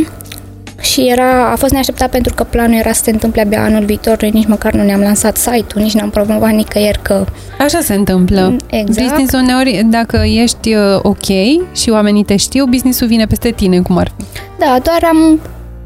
și 0.80 1.08
era, 1.08 1.52
a 1.52 1.56
fost 1.56 1.74
neașteptat 1.74 2.10
pentru 2.10 2.34
că 2.34 2.44
planul 2.44 2.78
era 2.78 2.92
să 2.92 3.04
se 3.04 3.12
întâmple 3.12 3.42
abia 3.42 3.64
anul 3.64 3.86
viitor, 3.86 4.22
noi 4.22 4.30
nici 4.30 4.48
măcar 4.48 4.74
nu 4.74 4.84
ne-am 4.84 5.00
lansat 5.02 5.38
site-ul, 5.38 5.84
nici 5.84 5.94
n-am 5.94 6.10
promovat 6.10 6.52
nicăieri 6.52 7.00
că... 7.02 7.26
Așa 7.60 7.80
se 7.80 7.94
întâmplă. 7.94 8.56
Exact. 8.70 9.08
Business-ul 9.08 9.40
uneori, 9.40 9.86
dacă 9.86 10.22
ești 10.26 10.76
uh, 10.76 11.00
ok 11.02 11.26
și 11.74 11.90
oamenii 11.90 12.24
te 12.24 12.36
știu, 12.36 12.66
business-ul 12.66 13.08
vine 13.08 13.26
peste 13.26 13.50
tine, 13.50 13.80
cum 13.80 13.98
ar 13.98 14.12
fi. 14.18 14.26
Da, 14.60 14.80
doar 14.84 15.04
am, 15.04 15.40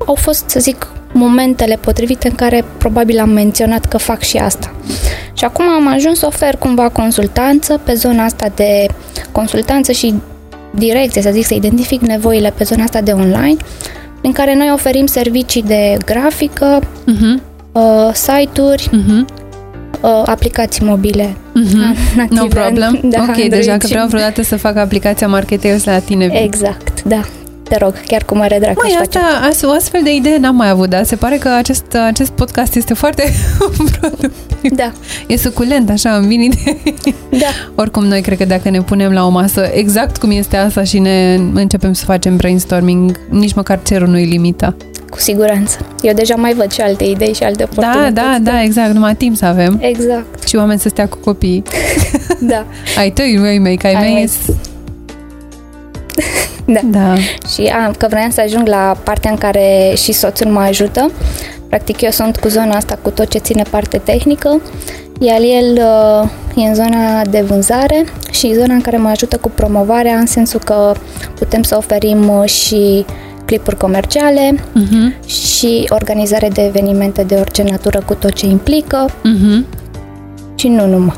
au 0.05 0.15
fost, 0.15 0.49
să 0.49 0.59
zic, 0.59 0.87
momentele 1.13 1.75
potrivite 1.75 2.27
în 2.27 2.35
care 2.35 2.65
probabil 2.77 3.19
am 3.19 3.29
menționat 3.29 3.85
că 3.85 3.97
fac 3.97 4.21
și 4.21 4.37
asta. 4.37 4.73
Și 5.33 5.45
acum 5.45 5.69
am 5.69 5.87
ajuns 5.87 6.19
să 6.19 6.25
ofer 6.25 6.55
cumva 6.55 6.89
consultanță 6.89 7.81
pe 7.83 7.93
zona 7.93 8.23
asta 8.23 8.51
de 8.55 8.87
consultanță 9.31 9.91
și 9.91 10.13
direcție, 10.75 11.21
să 11.21 11.29
zic, 11.31 11.45
să 11.45 11.53
identific 11.53 12.01
nevoile 12.01 12.53
pe 12.57 12.63
zona 12.63 12.83
asta 12.83 13.01
de 13.01 13.11
online, 13.11 13.57
în 14.23 14.31
care 14.31 14.55
noi 14.55 14.69
oferim 14.73 15.05
servicii 15.05 15.63
de 15.63 15.97
grafică, 16.05 16.79
Uh-huh. 16.79 17.41
uh, 17.71 18.09
site-uri, 18.13 18.89
Uh-huh. 18.89 19.25
uh, 20.01 20.21
aplicații 20.25 20.85
mobile. 20.85 21.25
Uh-huh. 21.35 21.95
native, 22.15 22.39
No 22.41 22.45
problem. 22.47 22.99
da, 23.03 23.17
ok, 23.21 23.27
Android 23.27 23.49
deja 23.49 23.77
că 23.77 23.85
și- 23.85 23.91
vreau 23.91 24.07
vreodată 24.07 24.41
să 24.43 24.57
fac 24.57 24.75
aplicația 24.75 25.27
Marketeus 25.27 25.83
la 25.83 25.99
tine. 25.99 26.27
vin. 26.27 26.35
Exact, 26.35 27.03
da. 27.03 27.21
Te 27.73 27.79
rog, 27.79 27.93
chiar 28.07 28.23
cu 28.23 28.35
mare 28.37 28.57
drag 28.59 28.75
Măi, 28.75 28.91
aș 28.91 28.97
face. 28.97 29.17
asta, 29.17 29.45
asta, 29.47 29.67
o 29.67 29.71
astfel 29.71 30.01
de 30.03 30.13
idee 30.15 30.37
n-am 30.37 30.55
mai 30.55 30.69
avut, 30.69 30.89
dar 30.89 31.03
se 31.03 31.15
pare 31.15 31.37
că 31.37 31.49
acest, 31.49 31.85
acest 32.05 32.31
podcast 32.31 32.75
este 32.75 32.93
foarte 32.93 33.23
productiv. 33.99 34.71
Da, 34.75 34.91
E 35.27 35.37
suculent, 35.37 35.89
așa, 35.89 36.15
îmi 36.15 36.27
vin 36.27 36.41
idei. 36.41 36.77
da. 37.29 37.47
Oricum, 37.75 38.05
noi 38.05 38.21
cred 38.21 38.37
că 38.37 38.45
dacă 38.45 38.69
ne 38.69 38.81
punem 38.81 39.11
la 39.11 39.25
o 39.25 39.29
masă 39.29 39.69
exact 39.73 40.17
cum 40.17 40.31
este 40.31 40.57
asta 40.57 40.83
și 40.83 40.99
ne 40.99 41.39
începem 41.53 41.93
să 41.93 42.05
facem 42.05 42.35
brainstorming, 42.35 43.19
nici 43.29 43.53
măcar 43.53 43.79
cerul 43.83 44.07
nu-i 44.07 44.25
limita. 44.25 44.75
Cu 45.09 45.19
siguranță. 45.19 45.77
Eu 46.01 46.13
deja 46.13 46.35
mai 46.35 46.53
văd 46.53 46.71
și 46.71 46.81
alte 46.81 47.03
idei 47.03 47.33
și 47.33 47.43
alte 47.43 47.63
Da, 47.63 47.69
oportunități. 47.71 48.13
da, 48.13 48.51
da, 48.51 48.63
exact, 48.63 48.93
numai 48.93 49.15
timp 49.15 49.35
să 49.35 49.45
avem 49.45 49.77
Exact, 49.81 50.47
și 50.47 50.55
oameni 50.55 50.79
să 50.79 50.89
stea 50.89 51.07
cu 51.07 51.17
copii. 51.17 51.63
da. 52.39 52.65
Ai 52.97 53.11
tăi, 53.11 53.39
ai 53.45 53.57
mei, 53.57 53.77
că 53.77 53.87
ai 53.87 53.93
Ai 53.93 54.13
mei. 54.13 54.29
Mei. 56.65 56.79
Da. 56.83 56.99
Da. 56.99 57.15
Și 57.53 57.61
a, 57.61 57.91
că 57.97 58.07
vreau 58.09 58.29
să 58.29 58.41
ajung 58.41 58.67
la 58.67 58.97
partea 59.03 59.31
în 59.31 59.37
care 59.37 59.93
și 59.95 60.11
soțul 60.11 60.47
mă 60.51 60.59
ajută. 60.59 61.11
Practic 61.69 62.01
eu 62.01 62.09
sunt 62.09 62.37
cu 62.37 62.47
zona 62.47 62.75
asta, 62.75 62.99
cu 63.01 63.09
tot 63.09 63.29
ce 63.29 63.37
ține 63.37 63.63
parte 63.69 63.97
tehnică, 63.97 64.61
iar 65.19 65.39
el 65.39 65.81
uh, 66.53 66.63
e 66.63 66.67
în 66.67 66.75
zona 66.75 67.21
de 67.29 67.41
vânzare 67.41 68.05
și 68.31 68.53
zona 68.53 68.73
în 68.73 68.81
care 68.81 68.97
mă 68.97 69.09
ajută 69.09 69.37
cu 69.37 69.49
promovarea, 69.49 70.15
în 70.15 70.25
sensul 70.25 70.59
că 70.59 70.93
putem 71.37 71.63
să 71.63 71.75
oferim 71.77 72.29
uh, 72.29 72.45
și 72.49 73.05
clipuri 73.45 73.77
comerciale 73.77 74.55
Uh-huh. 74.55 75.25
și 75.27 75.85
organizare 75.89 76.47
de 76.47 76.61
evenimente 76.65 77.23
de 77.23 77.35
orice 77.35 77.63
natură 77.63 78.01
cu 78.05 78.13
tot 78.13 78.33
ce 78.33 78.45
implică 78.45 79.05
Uh-huh. 79.09 79.65
și 80.55 80.67
nu 80.67 80.87
numai. 80.87 81.15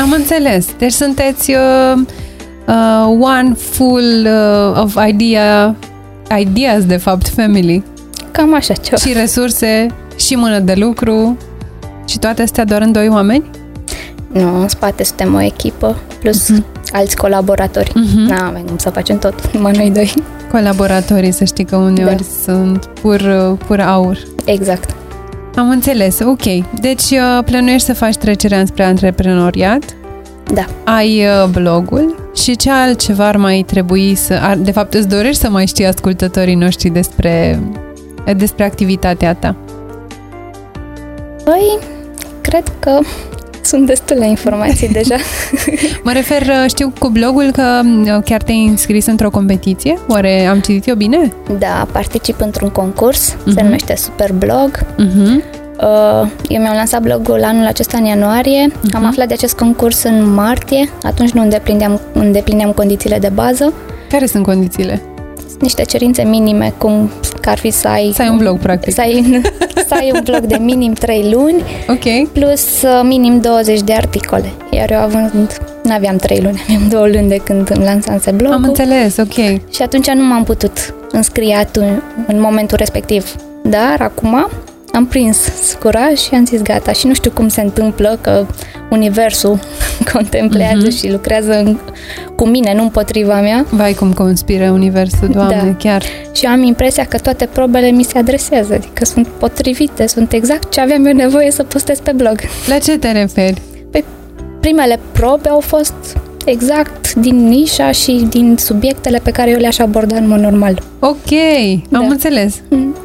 Am 0.00 0.12
înțeles. 0.12 0.66
Deci 0.78 0.92
sunteți 0.92 1.50
uh, 1.50 2.02
uh, 2.70 3.16
one 3.20 3.54
full 3.58 4.26
uh, 4.26 4.80
of 4.82 4.96
idea, 5.08 5.74
ideas, 6.38 6.84
de 6.84 6.96
fapt, 6.96 7.28
family. 7.28 7.82
Cam 8.30 8.54
așa 8.54 8.74
ceva. 8.74 8.96
Și 8.96 9.12
resurse, 9.12 9.86
și 10.16 10.34
mână 10.34 10.58
de 10.58 10.74
lucru, 10.76 11.36
și 12.08 12.18
toate 12.18 12.42
astea 12.42 12.64
doar 12.64 12.80
în 12.82 12.92
doi 12.92 13.08
oameni? 13.08 13.44
Nu, 14.32 14.60
în 14.60 14.68
spate 14.68 15.04
suntem 15.04 15.34
o 15.34 15.40
echipă, 15.40 15.96
plus 16.20 16.48
Mhm. 16.48 16.64
alți 16.92 17.16
colaboratori. 17.16 17.92
Mhm. 17.94 18.18
Nu 18.18 18.34
avem 18.46 18.62
cum 18.62 18.76
să 18.78 18.90
facem 18.90 19.18
tot, 19.18 19.34
numai 19.54 19.72
noi 19.76 19.90
doi. 19.90 20.12
Colaboratorii, 20.50 21.32
să 21.32 21.44
știi 21.44 21.64
că 21.64 21.76
uneori 21.76 22.16
Da. 22.16 22.22
sunt 22.52 22.84
pur, 22.86 23.20
uh, 23.20 23.58
pur 23.66 23.80
aur. 23.80 24.18
Exact. 24.44 24.90
Am 25.56 25.70
înțeles, 25.70 26.18
ok. 26.20 26.42
Deci 26.80 27.02
uh, 27.10 27.44
plănuiești 27.44 27.86
să 27.86 27.94
faci 27.94 28.16
trecerea 28.16 28.58
înspre 28.60 28.84
antreprenoriat, 28.84 29.82
Da. 30.54 30.64
ai 30.84 31.24
uh, 31.24 31.48
blogul 31.50 32.19
și 32.34 32.56
ce 32.56 32.70
altceva 32.70 33.26
ar 33.26 33.36
mai 33.36 33.62
trebui 33.66 34.14
să... 34.14 34.38
Ar, 34.42 34.56
de 34.56 34.70
fapt, 34.70 34.94
îți 34.94 35.08
dorești 35.08 35.40
să 35.40 35.50
mai 35.50 35.66
știi 35.66 35.86
ascultătorii 35.86 36.54
noștri 36.54 36.88
despre, 36.88 37.60
despre 38.36 38.64
activitatea 38.64 39.34
ta. 39.34 39.54
Păi, 41.44 41.78
cred 42.40 42.62
că 42.78 42.98
sunt 43.64 43.86
destule 43.86 44.28
informații 44.28 44.88
deja. 44.98 45.16
Mă 46.02 46.12
refer, 46.12 46.42
uh, 46.42 46.64
știu 46.68 46.92
cu 46.98 47.08
blogul 47.08 47.50
că 47.52 47.80
uh, 47.84 48.22
chiar 48.24 48.42
te-ai 48.42 48.66
înscris 48.66 49.06
într-o 49.06 49.30
competiție? 49.30 49.98
Oare 50.08 50.44
am 50.46 50.60
citit 50.60 50.86
eu 50.88 50.94
bine? 50.94 51.32
Da, 51.58 51.86
particip 51.92 52.40
într-un 52.40 52.68
concurs, 52.68 53.20
se 53.26 53.36
Mhm. 53.46 53.62
numește 53.64 53.96
Superblog. 53.96 54.78
Uh-huh. 54.78 55.58
Uh, 55.82 56.28
Eu 56.48 56.60
mi-am 56.60 56.74
lansat 56.74 57.02
blogul 57.02 57.44
anul 57.44 57.66
acesta 57.66 57.96
în 57.98 58.04
ianuarie, 58.04 58.66
Mhm. 58.82 58.96
am 58.96 59.04
aflat 59.04 59.26
de 59.28 59.34
acest 59.34 59.54
concurs 59.56 60.02
în 60.02 60.32
martie, 60.34 60.90
atunci 61.02 61.30
nu 61.30 61.42
îndeplineam, 61.42 62.00
îndeplineam 62.12 62.72
condițiile 62.72 63.18
de 63.18 63.30
bază. 63.34 63.72
Care 64.10 64.26
sunt 64.26 64.44
condițiile? 64.44 65.02
Sunt 65.48 65.62
niște 65.62 65.82
cerințe 65.82 66.22
minime, 66.22 66.72
cum 66.78 67.10
că 67.40 67.50
ar 67.50 67.58
fi 67.58 67.70
să 67.70 67.88
ai... 67.88 68.10
Să 68.14 68.22
ai 68.22 68.28
un 68.28 68.36
blog, 68.36 68.58
practic. 68.58 68.92
Să 68.94 69.00
ai, 69.00 69.40
să 69.88 69.94
ai 69.94 70.10
un 70.14 70.20
blog 70.24 70.40
de 70.40 70.56
minim 70.60 70.92
3 70.92 71.30
luni, 71.32 71.62
Ok. 71.88 72.28
plus 72.32 72.82
uh, 72.82 73.00
minim 73.02 73.40
20 73.40 73.80
de 73.80 73.92
articole. 73.92 74.52
Iar 74.70 74.90
eu 74.90 74.98
având, 75.00 75.56
n-aveam 75.82 76.16
3 76.16 76.40
luni, 76.42 76.62
aveam 76.68 76.88
2 76.88 77.12
luni 77.12 77.28
de 77.28 77.36
când 77.44 77.70
îmi 77.74 77.84
lansase 77.84 78.30
blogul. 78.30 78.54
Am 78.56 78.64
înțeles, 78.64 79.16
ok. 79.16 79.32
Și 79.72 79.82
atunci 79.82 80.10
nu 80.10 80.24
m-am 80.24 80.44
putut 80.44 80.94
înscrie 81.10 81.54
atunci, 81.54 82.02
în 82.26 82.40
momentul 82.40 82.76
respectiv. 82.76 83.34
Dar 83.62 83.96
acum 84.00 84.48
am 84.92 85.06
prins 85.06 85.38
curaj 85.80 86.18
și 86.18 86.34
am 86.34 86.44
zis 86.46 86.62
gata. 86.62 86.92
Și 86.92 87.06
nu 87.06 87.14
știu 87.14 87.30
cum 87.30 87.48
se 87.48 87.60
întâmplă 87.60 88.18
că 88.20 88.46
universul 88.90 89.58
contemplează 90.12 90.86
Mhm. 90.86 90.96
și 90.96 91.10
lucrează 91.10 91.58
în, 91.58 91.78
cu 92.36 92.46
mine, 92.46 92.74
nu 92.74 92.82
împotriva 92.82 93.40
mea. 93.40 93.66
Vai 93.70 93.92
cum 93.94 94.12
conspiră 94.12 94.70
universul, 94.70 95.28
Doamne, 95.32 95.54
Da. 95.64 95.74
chiar. 95.88 96.02
Și 96.32 96.46
am 96.46 96.62
impresia 96.62 97.04
că 97.04 97.18
toate 97.18 97.48
probele 97.52 97.90
mi 97.90 98.02
se 98.04 98.18
adresează, 98.18 98.74
adică 98.74 99.04
sunt 99.04 99.26
potrivite, 99.26 100.06
sunt 100.06 100.32
exact 100.32 100.70
ce 100.72 100.80
aveam 100.80 101.06
eu 101.06 101.12
nevoie 101.12 101.50
să 101.50 101.62
postez 101.62 101.98
pe 102.00 102.12
blog. 102.16 102.40
La 102.66 102.78
ce 102.78 102.98
te 102.98 103.12
referi? 103.12 103.62
Păi, 103.90 104.04
primele 104.60 105.00
probe 105.12 105.48
au 105.48 105.60
fost 105.60 105.94
exact 106.44 107.14
din 107.14 107.48
nișa 107.48 107.90
și 107.90 108.26
din 108.30 108.56
subiectele 108.58 109.20
pe 109.22 109.30
care 109.30 109.50
eu 109.50 109.58
le-aș 109.58 109.78
aborda 109.78 110.16
în 110.16 110.28
mod 110.28 110.38
normal. 110.40 110.82
Ok, 110.98 111.30
am 111.72 111.82
Da. 111.88 111.98
înțeles. 111.98 112.54
Mm. 112.68 112.96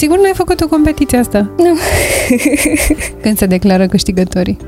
Sigur 0.00 0.16
nu 0.16 0.24
ai 0.24 0.32
făcut 0.34 0.60
o 0.60 0.68
competiție 0.68 1.18
asta? 1.18 1.50
Nu. 1.56 1.76
Când 3.22 3.38
se 3.38 3.46
declară 3.46 3.86
câștigătorii? 3.86 4.58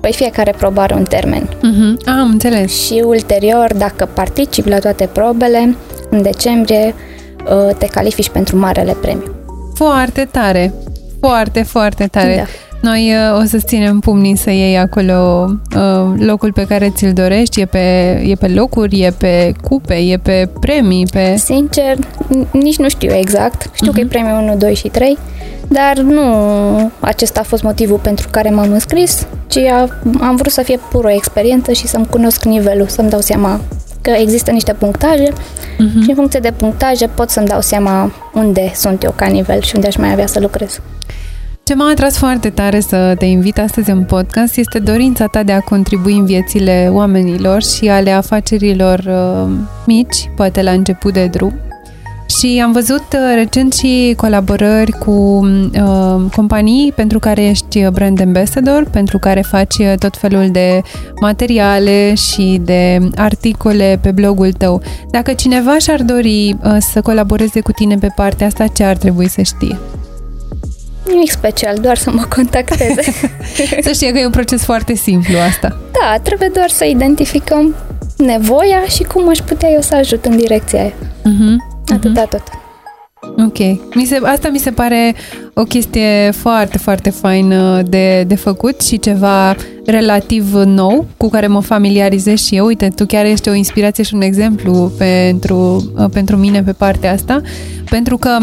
Păi 0.00 0.12
fiecare 0.12 0.54
probă 0.56 0.80
are 0.80 0.94
un 0.94 1.04
termen. 1.04 1.48
Uh-huh. 1.48 2.06
Am 2.06 2.30
înțeles. 2.30 2.84
Și 2.84 3.02
ulterior, 3.04 3.74
dacă 3.74 4.08
participi 4.14 4.68
la 4.68 4.78
toate 4.78 5.08
probele, 5.12 5.74
în 6.10 6.22
decembrie 6.22 6.94
uh, 7.44 7.74
te 7.78 7.86
califici 7.86 8.28
pentru 8.28 8.56
marele 8.56 8.96
premiu. 9.00 9.34
Foarte 9.74 10.28
tare. 10.30 10.72
Foarte, 11.20 11.62
foarte 11.62 12.06
tare. 12.06 12.34
Da. 12.36 12.73
Noi 12.84 13.12
uh, 13.12 13.42
o 13.42 13.44
să 13.46 13.58
ținem 13.58 13.98
pumnii 13.98 14.36
să 14.36 14.50
iei 14.50 14.78
acolo 14.78 15.48
uh, 15.76 16.14
locul 16.18 16.52
pe 16.52 16.66
care 16.66 16.92
ți-l 16.94 17.12
dorești. 17.12 17.60
E 17.60 17.64
pe, 17.64 17.78
e 18.26 18.34
pe 18.34 18.48
locuri, 18.48 19.00
e 19.00 19.10
pe 19.10 19.52
cupe, 19.62 19.94
e 19.94 20.16
pe 20.16 20.48
premii, 20.60 21.06
pe... 21.06 21.36
Sincer, 21.36 21.96
n- 21.96 22.50
nici 22.52 22.76
nu 22.76 22.88
știu 22.88 23.12
exact. 23.14 23.70
Știu 23.74 23.92
că 23.92 24.00
e 24.00 24.06
premiul 24.06 24.42
1, 24.42 24.56
2 24.56 24.74
și 24.74 24.88
3, 24.88 25.18
dar 25.68 25.98
nu 25.98 26.22
acesta 27.00 27.40
a 27.40 27.42
fost 27.42 27.62
motivul 27.62 27.98
pentru 27.98 28.28
care 28.30 28.50
m-am 28.50 28.72
înscris, 28.72 29.26
ci 29.46 29.56
a, 29.56 29.88
am 30.20 30.36
vrut 30.36 30.52
să 30.52 30.62
fie 30.62 30.78
pur 30.90 31.04
o 31.04 31.10
experiență 31.10 31.72
și 31.72 31.86
să-mi 31.86 32.06
cunosc 32.06 32.44
nivelul, 32.44 32.86
să-mi 32.86 33.10
dau 33.10 33.20
seama 33.20 33.60
că 34.00 34.10
există 34.10 34.50
niște 34.50 34.72
punctaje 34.72 35.28
uh-huh. 35.28 36.02
și 36.02 36.08
în 36.08 36.14
funcție 36.14 36.40
de 36.40 36.52
punctaje 36.56 37.06
pot 37.06 37.30
să-mi 37.30 37.46
dau 37.46 37.60
seama 37.60 38.12
unde 38.34 38.72
sunt 38.74 39.02
eu 39.02 39.12
ca 39.16 39.26
nivel 39.26 39.60
și 39.60 39.72
unde 39.74 39.86
aș 39.86 39.96
mai 39.96 40.12
avea 40.12 40.26
să 40.26 40.40
lucrez. 40.40 40.80
Ce 41.64 41.74
m-a 41.74 41.88
atras 41.90 42.16
foarte 42.16 42.50
tare 42.50 42.80
să 42.80 43.14
te 43.18 43.24
invit 43.24 43.58
astăzi 43.58 43.90
în 43.90 44.02
podcast 44.04 44.56
este 44.56 44.78
dorința 44.78 45.26
ta 45.26 45.42
de 45.42 45.52
a 45.52 45.60
contribui 45.60 46.16
în 46.16 46.24
viețile 46.24 46.88
oamenilor 46.92 47.62
și 47.62 47.88
ale 47.88 48.10
afacerilor 48.10 48.98
uh, 48.98 49.52
mici, 49.86 50.30
poate 50.36 50.62
la 50.62 50.70
început 50.70 51.12
de 51.12 51.26
drum. 51.26 51.60
Și 52.38 52.60
am 52.64 52.72
văzut 52.72 53.02
uh, 53.12 53.34
recent 53.34 53.72
și 53.72 54.14
colaborări 54.16 54.92
cu 54.92 55.10
uh, 55.10 56.22
companii 56.36 56.92
pentru 56.96 57.18
care 57.18 57.44
ești 57.44 57.88
brand 57.88 58.20
ambassador, 58.20 58.88
pentru 58.90 59.18
care 59.18 59.40
faci 59.40 59.78
uh, 59.78 59.92
tot 59.98 60.16
felul 60.16 60.48
de 60.50 60.82
materiale 61.20 62.14
și 62.14 62.60
de 62.62 62.98
articole 63.14 63.98
pe 64.02 64.10
blogul 64.10 64.52
tău. 64.52 64.82
Dacă 65.10 65.32
cineva 65.32 65.78
și-ar 65.78 66.02
dori 66.02 66.56
uh, 66.64 66.76
să 66.78 67.00
colaboreze 67.00 67.60
cu 67.60 67.72
tine 67.72 67.96
pe 67.96 68.12
partea 68.16 68.46
asta, 68.46 68.66
ce 68.66 68.84
ar 68.84 68.96
trebui 68.96 69.28
să 69.28 69.42
știe? 69.42 69.78
Nimic 71.08 71.30
special, 71.30 71.76
doar 71.80 71.96
să 71.96 72.10
mă 72.10 72.24
contacteze. 72.34 73.02
să 73.86 73.92
știe 73.92 74.12
că 74.12 74.18
e 74.18 74.24
un 74.24 74.30
proces 74.30 74.64
foarte 74.64 74.94
simplu 74.94 75.38
asta. 75.38 75.80
Da, 75.92 76.18
trebuie 76.22 76.50
doar 76.54 76.68
să 76.68 76.84
identificăm 76.84 77.74
nevoia 78.16 78.84
și 78.88 79.02
cum 79.02 79.28
aș 79.28 79.38
putea 79.38 79.70
eu 79.70 79.80
să 79.80 79.94
ajut 79.94 80.24
în 80.24 80.36
direcția 80.36 80.80
aia. 80.80 80.92
Uh-huh. 80.92 81.92
Atâta 81.94 82.26
uh-huh. 82.26 82.28
tot. 82.28 82.42
Ok. 83.38 83.58
Mi 83.94 84.04
se, 84.04 84.20
asta 84.22 84.48
mi 84.48 84.58
se 84.58 84.70
pare 84.70 85.14
o 85.54 85.62
chestie 85.62 86.30
foarte, 86.30 86.78
foarte 86.78 87.10
faină 87.10 87.82
de, 87.82 88.22
de 88.22 88.34
făcut 88.34 88.80
și 88.80 88.98
ceva 88.98 89.56
relativ 89.86 90.54
nou 90.54 91.06
cu 91.16 91.28
care 91.28 91.46
mă 91.46 91.60
familiarizez 91.60 92.40
și 92.40 92.56
eu. 92.56 92.66
Uite, 92.66 92.88
tu 92.88 93.06
chiar 93.06 93.24
ești 93.24 93.48
o 93.48 93.54
inspirație 93.54 94.04
și 94.04 94.14
un 94.14 94.22
exemplu 94.22 94.92
pentru, 94.98 95.92
pentru 96.12 96.36
mine 96.36 96.62
pe 96.62 96.72
partea 96.72 97.12
asta, 97.12 97.40
pentru 97.90 98.16
că 98.16 98.38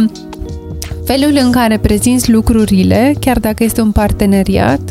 felul 1.05 1.37
în 1.43 1.51
care 1.51 1.77
prezinți 1.77 2.31
lucrurile, 2.31 3.13
chiar 3.19 3.39
dacă 3.39 3.63
este 3.63 3.81
un 3.81 3.91
parteneriat, 3.91 4.81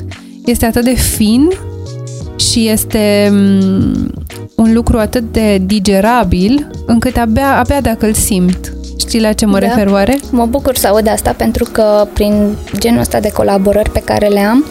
este 0.44 0.66
atât 0.66 0.84
de 0.84 0.94
fin 0.94 1.48
și 2.36 2.68
este 2.68 3.28
mm, 3.32 4.10
un 4.54 4.72
lucru 4.72 4.98
atât 4.98 5.32
de 5.32 5.58
digerabil 5.66 6.70
încât 6.86 7.16
abia, 7.16 7.58
abia 7.58 7.80
dacă 7.80 8.06
îl 8.06 8.12
simt. 8.12 8.72
Știi 8.98 9.20
la 9.20 9.32
ce 9.32 9.46
mă 9.46 9.58
da. 9.58 9.66
refer 9.66 9.86
oare? 9.86 10.18
Mă 10.30 10.46
bucur 10.46 10.76
să 10.76 10.86
aud 10.86 11.08
asta 11.08 11.32
pentru 11.32 11.64
că 11.72 12.06
prin 12.12 12.56
genul 12.78 13.00
ăsta 13.00 13.20
de 13.20 13.30
colaborări 13.32 13.90
pe 13.90 14.02
care 14.04 14.26
le 14.26 14.40
am 14.40 14.64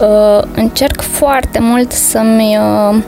uh, 0.00 0.42
încerc 0.54 1.00
foarte 1.00 1.58
mult 1.60 1.92
să-mi 1.92 2.58
uh, 2.58 3.02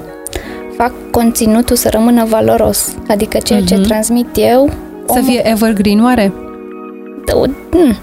fac 0.76 0.92
conținutul 1.10 1.76
să 1.76 1.88
rămână 1.88 2.24
valoros. 2.24 2.94
Adică 3.08 3.38
ceea 3.38 3.60
uh-huh. 3.60 3.66
ce 3.66 3.74
mhm. 3.74 3.86
transmit 3.86 4.28
eu... 4.34 4.70
Să 5.06 5.18
omul... 5.18 5.24
fie 5.24 5.48
evergreen 5.50 6.04
oare? 6.04 6.32
Mm, 7.34 7.96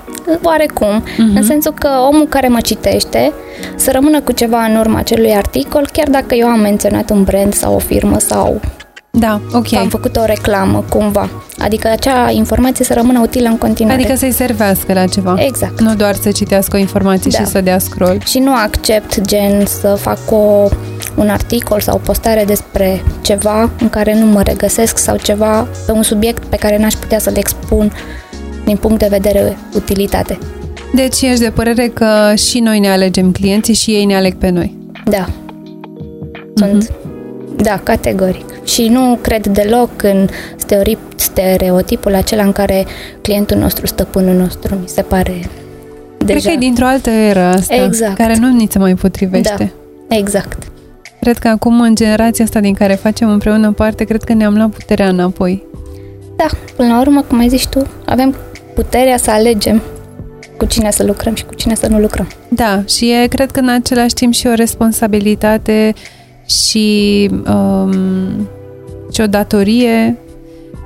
oarecum, 0.43 1.03
uh-huh. 1.03 1.35
în 1.35 1.43
sensul 1.43 1.73
că 1.73 1.89
omul 2.11 2.27
care 2.27 2.47
mă 2.47 2.59
citește 2.59 3.33
să 3.75 3.91
rămână 3.91 4.21
cu 4.21 4.31
ceva 4.31 4.63
în 4.63 4.75
urma 4.75 4.97
acelui 4.97 5.35
articol, 5.35 5.89
chiar 5.93 6.09
dacă 6.09 6.35
eu 6.35 6.47
am 6.47 6.59
menționat 6.59 7.09
un 7.09 7.23
brand 7.23 7.53
sau 7.53 7.75
o 7.75 7.79
firmă 7.79 8.19
sau 8.19 8.61
da, 9.17 9.41
ok. 9.53 9.73
Am 9.73 9.89
făcut 9.89 10.15
o 10.15 10.25
reclamă 10.25 10.83
cumva. 10.89 11.29
Adică 11.59 11.87
acea 11.87 12.31
informație 12.31 12.85
să 12.85 12.93
rămână 12.93 13.19
utilă 13.19 13.47
în 13.47 13.57
continuare. 13.57 14.01
Adică 14.01 14.17
să-i 14.17 14.31
servească 14.31 14.93
la 14.93 15.05
ceva. 15.05 15.35
Exact. 15.37 15.79
Nu 15.79 15.95
doar 15.95 16.15
să 16.15 16.31
citească 16.31 16.75
o 16.75 16.79
informație 16.79 17.31
da. 17.33 17.37
și 17.37 17.45
să 17.45 17.61
dea 17.61 17.79
scroll. 17.79 18.21
Și 18.25 18.39
nu 18.39 18.55
accept 18.55 19.21
gen 19.21 19.65
să 19.65 19.97
fac 19.99 20.31
o, 20.31 20.69
un 21.15 21.29
articol 21.29 21.79
sau 21.79 21.95
o 21.95 21.99
postare 22.05 22.43
despre 22.45 23.03
ceva 23.21 23.69
în 23.79 23.89
care 23.89 24.19
nu 24.19 24.25
mă 24.25 24.41
regăsesc 24.41 24.97
sau 24.97 25.17
ceva 25.17 25.67
pe 25.85 25.91
un 25.91 26.03
subiect 26.03 26.43
pe 26.43 26.55
care 26.55 26.77
n-aș 26.77 26.93
putea 26.93 27.19
să-l 27.19 27.37
expun 27.37 27.91
din 28.65 28.77
punct 28.77 28.99
de 28.99 29.07
vedere 29.09 29.57
utilitate. 29.75 30.37
Deci 30.93 31.21
ești 31.21 31.39
de 31.39 31.49
părere 31.49 31.87
că 31.87 32.33
și 32.35 32.59
noi 32.59 32.79
ne 32.79 32.89
alegem 32.89 33.31
clienții 33.31 33.73
și 33.73 33.91
ei 33.91 34.05
ne 34.05 34.15
aleg 34.15 34.33
pe 34.33 34.49
noi. 34.49 34.77
Da. 35.05 35.27
Sunt, 36.55 36.83
mm-hmm. 36.83 37.61
da, 37.61 37.79
categoric. 37.83 38.45
Și 38.63 38.87
nu 38.87 39.17
cred 39.21 39.47
deloc 39.47 40.03
în 40.03 40.27
stereotipul 41.15 42.15
acela 42.15 42.43
în 42.43 42.51
care 42.51 42.85
clientul 43.21 43.57
nostru, 43.57 43.85
stăpânul 43.85 44.35
nostru, 44.35 44.75
mi 44.75 44.87
se 44.87 45.01
pare 45.01 45.49
deja... 46.17 46.39
Cred 46.39 46.43
că 46.43 46.49
e 46.49 46.57
dintr-o 46.57 46.85
altă 46.85 47.09
eră 47.09 47.39
asta, 47.39 47.75
exact. 47.75 48.15
care 48.15 48.37
nu 48.37 48.47
ni 48.47 48.67
se 48.69 48.79
mai 48.79 48.95
potrivește. 48.95 49.73
Da, 50.07 50.15
exact. 50.15 50.63
Cred 51.19 51.37
că 51.37 51.47
acum, 51.47 51.81
în 51.81 51.95
generația 51.95 52.45
asta 52.45 52.59
din 52.59 52.73
care 52.73 52.93
facem 52.93 53.29
împreună 53.29 53.71
parte, 53.71 54.03
cred 54.03 54.23
că 54.23 54.33
ne-am 54.33 54.55
luat 54.55 54.69
puterea 54.69 55.07
înapoi. 55.07 55.63
Da, 56.35 56.45
până 56.75 56.87
la 56.87 56.99
urmă, 56.99 57.21
cum 57.21 57.39
ai 57.39 57.49
zis 57.49 57.65
tu, 57.65 57.87
avem 58.05 58.35
puterea 58.75 59.17
să 59.17 59.31
alegem 59.31 59.81
cu 60.57 60.65
cine 60.65 60.91
să 60.91 61.03
lucrăm 61.03 61.35
și 61.35 61.45
cu 61.45 61.53
cine 61.53 61.75
să 61.75 61.87
nu 61.87 61.99
lucrăm. 61.99 62.27
Da, 62.47 62.83
și 62.87 63.11
e, 63.11 63.27
cred 63.27 63.51
că 63.51 63.59
în 63.59 63.69
același 63.69 64.13
timp 64.13 64.33
și 64.33 64.47
o 64.47 64.53
responsabilitate 64.53 65.93
și, 66.45 67.29
um, 67.47 68.47
și 69.13 69.21
o 69.21 69.27
datorie 69.27 70.17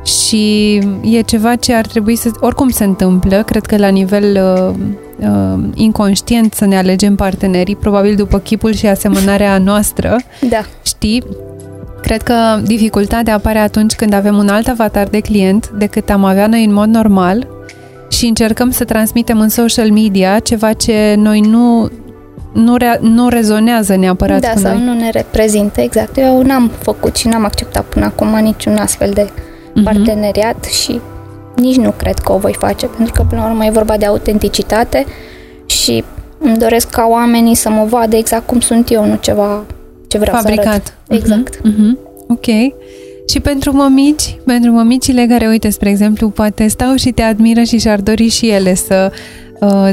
și 0.04 0.76
e 1.02 1.22
ceva 1.22 1.56
ce 1.56 1.74
ar 1.74 1.86
trebui 1.86 2.16
să... 2.16 2.32
Oricum 2.40 2.70
se 2.70 2.84
întâmplă, 2.84 3.44
cred 3.44 3.66
că 3.66 3.78
la 3.78 3.88
nivel 3.88 4.40
uh, 4.44 4.76
uh, 5.30 5.64
inconștient 5.74 6.54
să 6.54 6.66
ne 6.66 6.78
alegem 6.78 7.16
partenerii, 7.16 7.76
probabil 7.76 8.16
după 8.16 8.40
chipul 8.40 8.74
și 8.74 8.88
asemănarea 8.88 9.58
noastră. 9.70 10.18
Da. 10.50 10.62
Știi? 10.84 11.24
Cred 12.02 12.22
că 12.22 12.34
dificultatea 12.64 13.34
apare 13.34 13.60
atunci 13.60 13.96
când 13.96 14.14
avem 14.14 14.38
un 14.38 14.48
alt 14.48 14.68
avatar 14.68 15.08
de 15.08 15.20
client 15.20 15.70
decât 15.70 16.10
am 16.10 16.24
avea 16.24 16.48
noi 16.48 16.64
în 16.64 16.74
mod 16.74 16.88
normal 16.88 17.48
și 18.20 18.26
încercăm 18.26 18.72
să 18.72 18.84
transmitem 18.84 19.40
în 19.40 19.50
social 19.50 19.92
media 19.92 20.40
ceva 20.40 20.74
ce 20.74 21.16
noi 21.18 21.40
nu 21.40 21.90
nu, 22.54 22.76
re- 22.76 23.00
nu 23.02 23.30
rezonează 23.30 23.96
neapărat 23.96 24.42
da, 24.42 24.50
cu 24.50 24.60
sau 24.60 24.74
noi. 24.74 24.84
nu 24.84 24.94
ne 24.94 25.10
reprezintă, 25.10 25.82
exact. 25.82 26.18
Eu 26.18 26.42
n-am 26.42 26.72
făcut 26.80 27.16
și 27.16 27.28
n-am 27.28 27.46
acceptat 27.46 27.86
până 27.86 28.06
acum 28.06 28.40
niciun 28.42 28.76
astfel 28.76 29.12
de 29.14 29.26
uh-huh. 29.26 29.84
parteneriat 29.84 30.64
și 30.64 31.00
nici 31.56 31.76
nu 31.76 31.92
cred 31.92 32.20
că 32.20 32.32
o 32.32 32.38
voi 32.38 32.56
face, 32.60 32.86
pentru 32.86 33.14
că 33.14 33.26
până 33.30 33.42
la 33.42 33.48
urmă 33.48 33.66
e 33.66 33.70
vorba 33.70 33.98
de 33.98 34.06
autenticitate 34.06 35.06
și 35.66 36.04
îmi 36.40 36.58
doresc 36.58 36.90
ca 36.90 37.08
oamenii 37.10 37.56
să 37.56 37.70
mă 37.70 37.86
vadă 37.90 38.16
exact 38.16 38.48
cum 38.48 38.60
sunt 38.60 38.92
eu, 38.92 39.06
nu 39.06 39.16
ceva 39.16 39.64
ce 40.08 40.18
vreau 40.18 40.36
Fabricat. 40.36 40.66
să 40.66 40.70
arăt. 40.70 40.94
Exact. 41.08 41.58
Uh-huh. 41.58 41.72
Uh-huh. 41.72 41.98
Ok. 42.28 42.48
Și 43.30 43.40
pentru 43.40 43.76
mămici, 43.76 44.38
pentru 44.46 44.72
mămicile 44.72 45.26
care, 45.26 45.48
uite, 45.48 45.70
spre 45.70 45.90
exemplu, 45.90 46.30
poate 46.30 46.68
stau 46.68 46.96
și 46.96 47.12
te 47.12 47.22
admiră 47.22 47.62
și 47.62 47.78
și-ar 47.78 48.02
dori 48.02 48.28
și 48.28 48.50
ele 48.50 48.76
să 48.76 49.12
uh, 49.60 49.90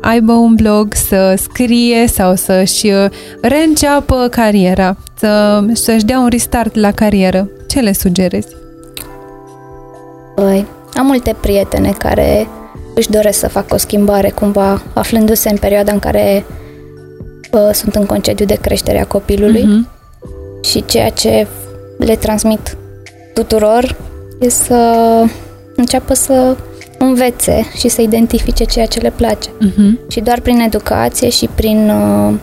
aibă 0.00 0.32
un 0.32 0.54
blog, 0.54 0.94
să 0.94 1.34
scrie 1.42 2.06
sau 2.06 2.34
să-și 2.34 2.86
uh, 2.86 3.10
reînceapă 3.40 4.28
cariera, 4.30 4.96
să, 5.18 5.64
să-și 5.72 6.04
dea 6.04 6.18
un 6.18 6.28
restart 6.28 6.74
la 6.74 6.90
carieră. 6.90 7.48
Ce 7.68 7.80
le 7.80 7.92
sugerezi? 7.92 8.48
Păi, 10.34 10.66
am 10.94 11.06
multe 11.06 11.36
prietene 11.40 11.94
care 11.98 12.48
își 12.94 13.10
doresc 13.10 13.38
să 13.38 13.48
facă 13.48 13.74
o 13.74 13.78
schimbare 13.78 14.30
cumva, 14.30 14.82
aflându-se 14.94 15.50
în 15.50 15.56
perioada 15.56 15.92
în 15.92 15.98
care 15.98 16.44
uh, 17.52 17.70
sunt 17.72 17.94
în 17.94 18.06
concediu 18.06 18.46
de 18.46 18.58
creștere 18.60 19.00
a 19.00 19.06
copilului 19.06 19.62
uh-huh. 19.62 19.90
și 20.62 20.84
ceea 20.84 21.10
ce 21.10 21.46
le 22.04 22.16
transmit 22.16 22.76
tuturor 23.34 23.96
e 24.40 24.48
să 24.48 24.94
înceapă 25.76 26.14
să 26.14 26.56
învețe 26.98 27.64
și 27.76 27.88
să 27.88 28.00
identifice 28.02 28.64
ceea 28.64 28.86
ce 28.86 29.00
le 29.00 29.12
place. 29.16 29.48
Uh-huh. 29.48 30.08
Și 30.08 30.20
doar 30.20 30.40
prin 30.40 30.60
educație 30.60 31.28
și 31.28 31.48
prin 31.54 31.90
uh, 31.90 32.34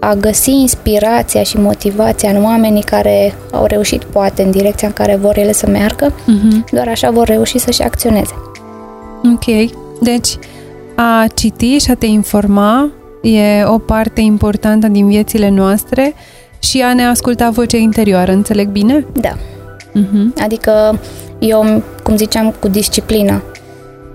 a 0.00 0.14
găsi 0.14 0.50
inspirația 0.50 1.42
și 1.42 1.58
motivația 1.58 2.30
în 2.30 2.44
oamenii 2.44 2.82
care 2.82 3.34
au 3.52 3.64
reușit 3.64 4.04
poate 4.04 4.42
în 4.42 4.50
direcția 4.50 4.88
în 4.88 4.94
care 4.94 5.16
vor 5.16 5.38
ele 5.38 5.52
să 5.52 5.66
meargă, 5.66 6.12
uh-huh. 6.12 6.70
doar 6.72 6.88
așa 6.88 7.10
vor 7.10 7.26
reuși 7.26 7.58
să-și 7.58 7.82
acționeze. 7.82 8.34
Ok. 9.32 9.70
Deci, 10.00 10.38
a 10.94 11.26
citi 11.34 11.78
și 11.78 11.90
a 11.90 11.94
te 11.94 12.06
informa 12.06 12.90
e 13.22 13.64
o 13.64 13.78
parte 13.78 14.20
importantă 14.20 14.86
din 14.88 15.08
viețile 15.08 15.48
noastre 15.48 16.14
și 16.66 16.80
a 16.82 16.94
ne 16.94 17.04
asculta 17.06 17.50
vocea 17.50 17.76
interioară, 17.76 18.32
înțeleg 18.32 18.68
bine? 18.68 19.06
Da. 19.12 19.32
Uh-huh. 19.32 20.42
Adică 20.42 20.98
eu, 21.38 21.82
cum 22.02 22.16
ziceam, 22.16 22.54
cu 22.60 22.68
disciplina, 22.68 23.42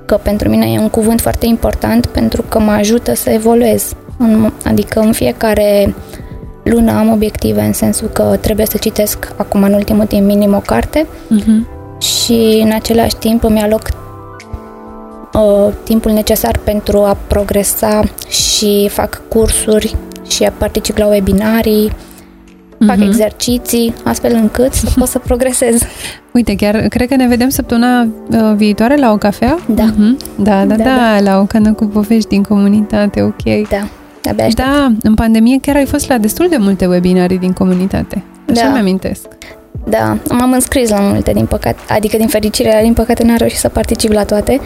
că 0.06 0.20
pentru 0.24 0.50
mine 0.50 0.72
e 0.72 0.80
un 0.80 0.90
cuvânt 0.90 1.22
foarte 1.22 1.46
important 1.46 2.06
pentru 2.06 2.42
că 2.42 2.60
mă 2.60 2.72
ajută 2.72 3.16
să 3.16 3.30
evoluez. 3.30 3.94
Adică 4.66 5.00
în 5.00 5.12
fiecare 5.12 5.96
lună 6.64 6.92
am 6.92 7.12
obiective 7.12 7.62
în 7.62 7.74
sensul 7.74 8.08
că 8.08 8.38
trebuie 8.42 8.66
să 8.66 8.78
citesc 8.78 9.34
acum 9.38 9.64
în 9.64 9.74
ultimul 9.74 10.06
timp 10.06 10.26
minim 10.26 10.54
o 10.54 10.60
carte 10.60 11.08
uh-huh. 11.08 11.68
și 12.00 12.62
în 12.64 12.72
același 12.72 13.16
timp 13.16 13.44
îmi 13.44 13.60
aloc 13.60 13.90
uh, 15.34 15.74
timpul 15.84 16.12
necesar 16.12 16.58
pentru 16.58 16.98
a 16.98 17.18
progresa 17.28 18.04
și 18.30 18.90
fac 18.90 19.22
cursuri 19.28 19.96
și 20.28 20.44
a 20.44 20.52
particip 20.58 20.98
la 20.98 21.08
webinarii 21.08 21.92
fac 22.88 22.98
uh-huh. 22.98 23.08
exerciții, 23.08 23.94
astfel 24.04 24.34
încât 24.34 24.74
să 24.74 24.90
pot 24.96 25.08
să 25.08 25.20
progresez. 25.28 25.82
Uite, 26.32 26.56
chiar 26.56 26.76
cred 26.76 27.08
că 27.08 27.16
ne 27.16 27.28
vedem 27.28 27.50
săptămâna 27.50 28.02
uh, 28.02 28.54
viitoare 28.56 28.96
la 28.96 29.12
o 29.12 29.18
cafea? 29.18 29.60
Da. 29.68 29.92
Uh-huh. 29.92 30.36
Da, 30.36 30.66
da, 30.66 30.76
da, 30.76 30.84
da, 30.84 30.84
da, 30.84 31.20
la 31.20 31.40
o 31.40 31.46
cană 31.46 31.74
cu 31.74 31.86
povești 31.86 32.30
din 32.30 32.44
comunitate, 32.44 33.22
ok. 33.22 33.44
Da, 33.70 33.88
abia 34.30 34.46
aștept. 34.46 34.68
Da, 34.68 34.92
în 35.02 35.14
pandemie 35.14 35.60
chiar 35.62 35.76
ai 35.76 35.86
fost 35.86 36.08
la 36.10 36.18
destul 36.18 36.48
de 36.50 36.58
multe 36.60 36.86
webinarii 36.86 37.38
din 37.38 37.54
comunitate. 37.54 38.24
Așa 38.52 38.64
Da. 38.66 38.72
mi-amintesc. 38.72 39.28
Da, 39.88 40.18
m-am 40.30 40.52
înscris 40.52 40.90
la 40.90 41.00
multe, 41.00 41.32
din 41.32 41.46
păcate, 41.46 41.80
adică 41.90 42.18
din 42.18 42.28
fericire, 42.28 42.80
din 42.84 42.94
păcate 42.94 43.24
n-am 43.24 43.36
reușit 43.38 43.58
să 43.58 43.70
particip 43.70 44.12
la 44.12 44.24
toate, 44.24 44.60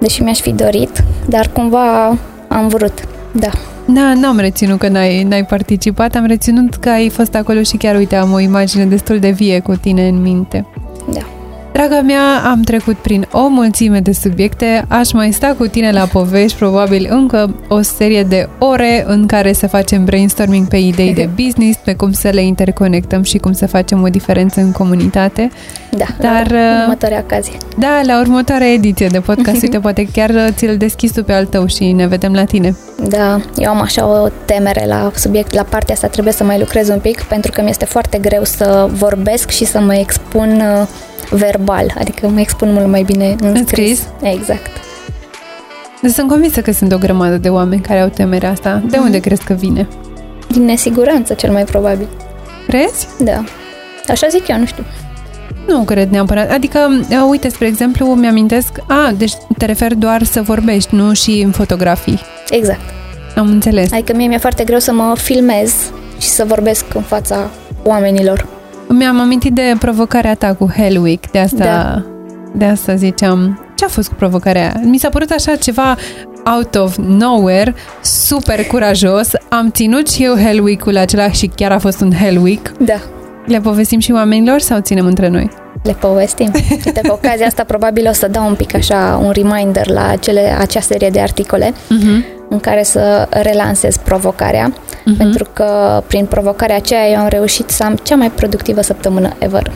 deși 0.00 0.22
mi-aș 0.22 0.40
fi 0.40 0.52
dorit, 0.52 1.04
dar 1.28 1.50
cumva 1.52 2.06
am 2.48 2.68
vrut, 2.68 2.92
da. 3.32 3.50
Da, 3.88 4.14
n-am 4.14 4.38
reținut 4.38 4.78
că 4.78 4.88
n-ai, 4.88 5.22
n-ai 5.22 5.44
participat, 5.44 6.14
am 6.14 6.24
reținut 6.24 6.74
că 6.74 6.88
ai 6.88 7.08
fost 7.08 7.34
acolo 7.34 7.62
și 7.62 7.76
chiar, 7.76 7.96
uite, 7.96 8.16
am 8.16 8.32
o 8.32 8.40
imagine 8.40 8.84
destul 8.84 9.18
de 9.18 9.30
vie 9.30 9.60
cu 9.60 9.76
tine 9.76 10.08
în 10.08 10.22
minte. 10.22 10.66
Da. 11.76 11.86
Draga 11.86 12.00
mea, 12.00 12.50
am 12.50 12.62
trecut 12.62 12.96
prin 12.96 13.28
o 13.32 13.48
mulțime 13.48 14.00
de 14.00 14.12
subiecte, 14.12 14.84
aș 14.88 15.12
mai 15.12 15.32
sta 15.32 15.54
cu 15.58 15.66
tine 15.66 15.92
la 15.92 16.04
povești, 16.04 16.58
probabil 16.58 17.06
încă 17.10 17.54
o 17.68 17.80
serie 17.80 18.22
de 18.22 18.48
ore 18.58 19.04
în 19.06 19.26
care 19.26 19.52
să 19.52 19.66
facem 19.66 20.04
brainstorming 20.04 20.68
pe 20.68 20.76
idei 20.76 21.14
de 21.14 21.28
business, 21.42 21.78
pe 21.84 21.94
cum 21.94 22.12
să 22.12 22.28
le 22.28 22.42
interconectăm 22.42 23.22
și 23.22 23.38
cum 23.38 23.52
să 23.52 23.66
facem 23.66 24.02
o 24.02 24.08
diferență 24.08 24.60
în 24.60 24.72
comunitate. 24.72 25.50
Da, 25.90 26.04
Dar, 26.20 26.50
la 26.50 26.58
uh, 26.58 26.80
următoarea 26.82 27.18
ocazie. 27.24 27.56
Da, 27.78 28.00
la 28.06 28.20
următoarea 28.20 28.72
ediție 28.72 29.06
de 29.06 29.20
podcast, 29.20 29.62
uite, 29.62 29.78
poate 29.86 30.08
chiar 30.12 30.30
uh, 30.30 30.46
ți-l 30.50 30.76
deschizi 30.76 31.12
tu 31.12 31.24
pe 31.24 31.32
al 31.32 31.46
tău 31.46 31.66
și 31.66 31.92
ne 31.92 32.06
vedem 32.06 32.32
la 32.32 32.44
tine. 32.44 32.76
Da, 33.08 33.40
eu 33.56 33.70
am 33.70 33.80
așa 33.80 34.06
o 34.06 34.28
temere 34.44 34.84
la 34.86 35.10
subiect, 35.14 35.54
la 35.54 35.62
partea 35.62 35.94
asta 35.94 36.06
trebuie 36.06 36.32
să 36.32 36.44
mai 36.44 36.58
lucrez 36.58 36.88
un 36.88 36.98
pic, 36.98 37.22
pentru 37.22 37.50
că 37.50 37.62
mi 37.62 37.70
este 37.70 37.84
foarte 37.84 38.18
greu 38.18 38.44
să 38.44 38.88
vorbesc 38.92 39.50
și 39.50 39.64
să 39.64 39.80
mă 39.80 39.94
expun 39.94 40.62
uh, 40.80 40.88
verbal, 41.30 41.94
adică 41.98 42.28
mă 42.28 42.40
expun 42.40 42.72
mult 42.72 42.86
mai 42.86 43.02
bine 43.02 43.36
în 43.40 43.46
În 43.48 43.66
scris. 43.66 43.98
scris? 43.98 44.32
Exact. 44.32 44.70
Deci 46.02 46.10
sunt 46.12 46.28
convinsă 46.28 46.60
că 46.60 46.72
sunt 46.72 46.92
o 46.92 46.98
grămadă 46.98 47.36
de 47.36 47.48
oameni 47.48 47.80
care 47.80 48.00
au 48.00 48.08
temerea 48.08 48.50
asta. 48.50 48.82
De 48.90 48.96
unde 48.98 49.18
crezi 49.20 49.44
că 49.44 49.52
vine? 49.52 49.88
Din 50.48 50.64
nesiguranță, 50.64 51.34
cel 51.34 51.52
mai 51.52 51.64
probabil. 51.64 52.06
Crezi? 52.66 53.06
Da. 53.18 53.44
Așa 54.08 54.26
zic 54.26 54.48
eu, 54.48 54.58
nu 54.58 54.66
știu. 54.66 54.84
Nu 55.66 55.82
cred 55.82 56.10
neapărat. 56.10 56.50
Adică, 56.50 56.78
uh, 57.10 57.16
uite, 57.28 57.48
spre 57.48 57.66
exemplu, 57.66 58.06
mi-amintesc... 58.06 58.70
A, 58.86 59.12
deci 59.16 59.32
te 59.58 59.64
referi 59.64 59.96
doar 59.96 60.22
să 60.22 60.42
vorbești, 60.42 60.94
nu 60.94 61.12
și 61.12 61.40
în 61.44 61.50
fotografii. 61.50 62.20
Exact. 62.50 62.80
Am 63.36 63.46
înțeles. 63.48 63.92
Adică 63.92 64.12
mie 64.14 64.26
mi-e 64.26 64.38
foarte 64.38 64.64
greu 64.64 64.78
să 64.78 64.92
mă 64.92 65.14
filmez 65.16 65.74
și 66.20 66.28
să 66.28 66.44
vorbesc 66.44 66.84
în 66.94 67.02
fața 67.02 67.50
oamenilor. 67.82 68.46
Mi-am 68.88 69.20
amintit 69.20 69.52
de 69.54 69.74
provocarea 69.78 70.34
ta 70.34 70.54
cu 70.54 70.70
Hell 70.76 71.02
Week, 71.02 71.30
de 71.30 71.38
asta, 71.38 71.64
Da. 71.64 72.02
de 72.54 72.64
asta 72.64 72.94
ziceam. 72.94 73.60
Ce 73.74 73.84
a 73.84 73.88
fost 73.88 74.08
cu 74.08 74.14
provocarea 74.14 74.60
aia? 74.60 74.80
Mi 74.84 74.98
s-a 74.98 75.08
părut 75.08 75.30
așa 75.30 75.54
ceva 75.56 75.96
out 76.56 76.74
of 76.74 76.96
nowhere, 76.96 77.74
super 78.02 78.64
curajos. 78.66 79.30
Am 79.48 79.70
ținut 79.70 80.10
și 80.10 80.24
eu 80.24 80.34
Hell 80.36 80.62
Week-ul 80.62 80.96
acela 80.96 81.30
și 81.30 81.46
chiar 81.54 81.72
a 81.72 81.78
fost 81.78 82.00
un 82.00 82.12
Hell 82.12 82.42
Week. 82.42 82.72
Da. 82.78 82.94
Le 83.46 83.60
povestim 83.60 83.98
și 83.98 84.12
oamenilor 84.12 84.60
sau 84.60 84.80
ținem 84.80 85.06
între 85.06 85.28
noi? 85.28 85.50
Le 85.82 85.92
povestim. 85.92 86.50
Uite, 86.70 87.00
cu 87.06 87.12
ocazia 87.12 87.46
asta 87.46 87.64
probabil 87.64 88.06
o 88.08 88.12
să 88.12 88.28
dau 88.28 88.46
un 88.46 88.54
pic 88.54 88.74
așa 88.74 89.20
un 89.24 89.30
reminder 89.30 89.88
la 89.88 90.08
acele, 90.08 90.56
acea 90.60 90.80
serie 90.80 91.10
de 91.10 91.20
articole 91.20 91.72
Uh-huh. 91.72 92.35
În 92.48 92.60
care 92.60 92.82
să 92.82 93.26
relansez 93.30 93.96
provocarea, 93.96 94.72
Mhm. 95.04 95.16
pentru 95.16 95.46
că 95.52 96.02
prin 96.06 96.26
provocarea 96.26 96.76
aceea 96.76 97.08
eu 97.08 97.18
am 97.18 97.28
reușit 97.28 97.70
să 97.70 97.84
am 97.84 97.94
cea 98.02 98.14
mai 98.16 98.30
productivă 98.30 98.80
săptămână 98.82 99.28
ever. 99.38 99.72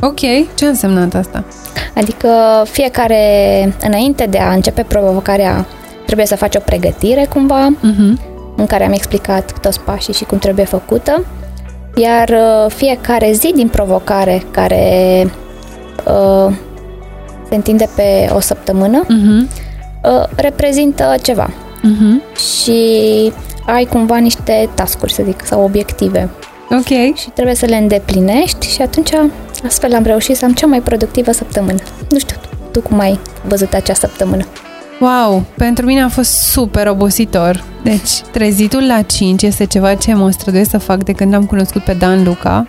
Ok, 0.00 0.18
ce 0.54 0.64
a 0.64 0.68
însemnat 0.68 1.14
asta? 1.14 1.44
Adică 1.94 2.28
fiecare, 2.70 3.16
înainte 3.82 4.26
de 4.26 4.38
a 4.38 4.52
începe 4.52 4.82
provocarea, 4.88 5.66
trebuie 6.04 6.26
să 6.26 6.36
faci 6.36 6.54
o 6.54 6.60
pregătire 6.64 7.26
cumva, 7.32 7.68
Uh-huh. 7.76 8.28
în 8.56 8.66
care 8.66 8.84
am 8.84 8.92
explicat 8.92 9.52
toți 9.60 9.80
pașii 9.80 10.12
și 10.14 10.24
cum 10.24 10.38
trebuie 10.38 10.64
făcută, 10.64 11.24
iar 11.96 12.28
uh, 12.28 12.70
fiecare 12.74 13.32
zi 13.32 13.52
din 13.54 13.68
provocare 13.68 14.42
care 14.50 14.86
uh, 16.06 16.52
se 17.48 17.54
întinde 17.54 17.88
pe 17.96 18.30
o 18.34 18.40
săptămână 18.40 19.04
Uh-huh. 19.04 19.48
uh, 20.04 20.24
reprezintă 20.36 21.14
ceva 21.22 21.50
Uh-huh. 21.80 22.36
și 22.36 23.32
ai 23.66 23.84
cumva 23.84 24.16
niște 24.16 24.68
tascuri, 24.74 25.12
să 25.12 25.22
zic, 25.24 25.46
sau 25.46 25.62
obiective 25.62 26.30
Ok. 26.70 27.16
și 27.16 27.30
trebuie 27.34 27.54
să 27.54 27.66
le 27.66 27.76
îndeplinești 27.76 28.68
și 28.68 28.82
atunci 28.82 29.10
astfel 29.66 29.94
am 29.94 30.02
reușit 30.02 30.36
să 30.36 30.44
am 30.44 30.52
cea 30.52 30.66
mai 30.66 30.80
productivă 30.80 31.32
săptămână. 31.32 31.78
Nu 32.10 32.18
știu, 32.18 32.36
tu 32.70 32.80
cum 32.80 32.98
ai 32.98 33.18
văzut 33.46 33.72
acea 33.72 33.94
săptămână? 33.94 34.46
Wow, 35.00 35.42
pentru 35.56 35.86
mine 35.86 36.02
a 36.02 36.08
fost 36.08 36.30
super 36.30 36.86
obositor. 36.86 37.64
Deci, 37.82 38.10
trezitul 38.32 38.86
la 38.86 39.02
5 39.02 39.42
este 39.42 39.64
ceva 39.64 39.94
ce 39.94 40.14
mă 40.14 40.30
străduiesc 40.30 40.70
să 40.70 40.78
fac 40.78 41.04
de 41.04 41.12
când 41.12 41.34
am 41.34 41.44
cunoscut 41.46 41.82
pe 41.82 41.92
Dan 41.92 42.24
Luca, 42.24 42.66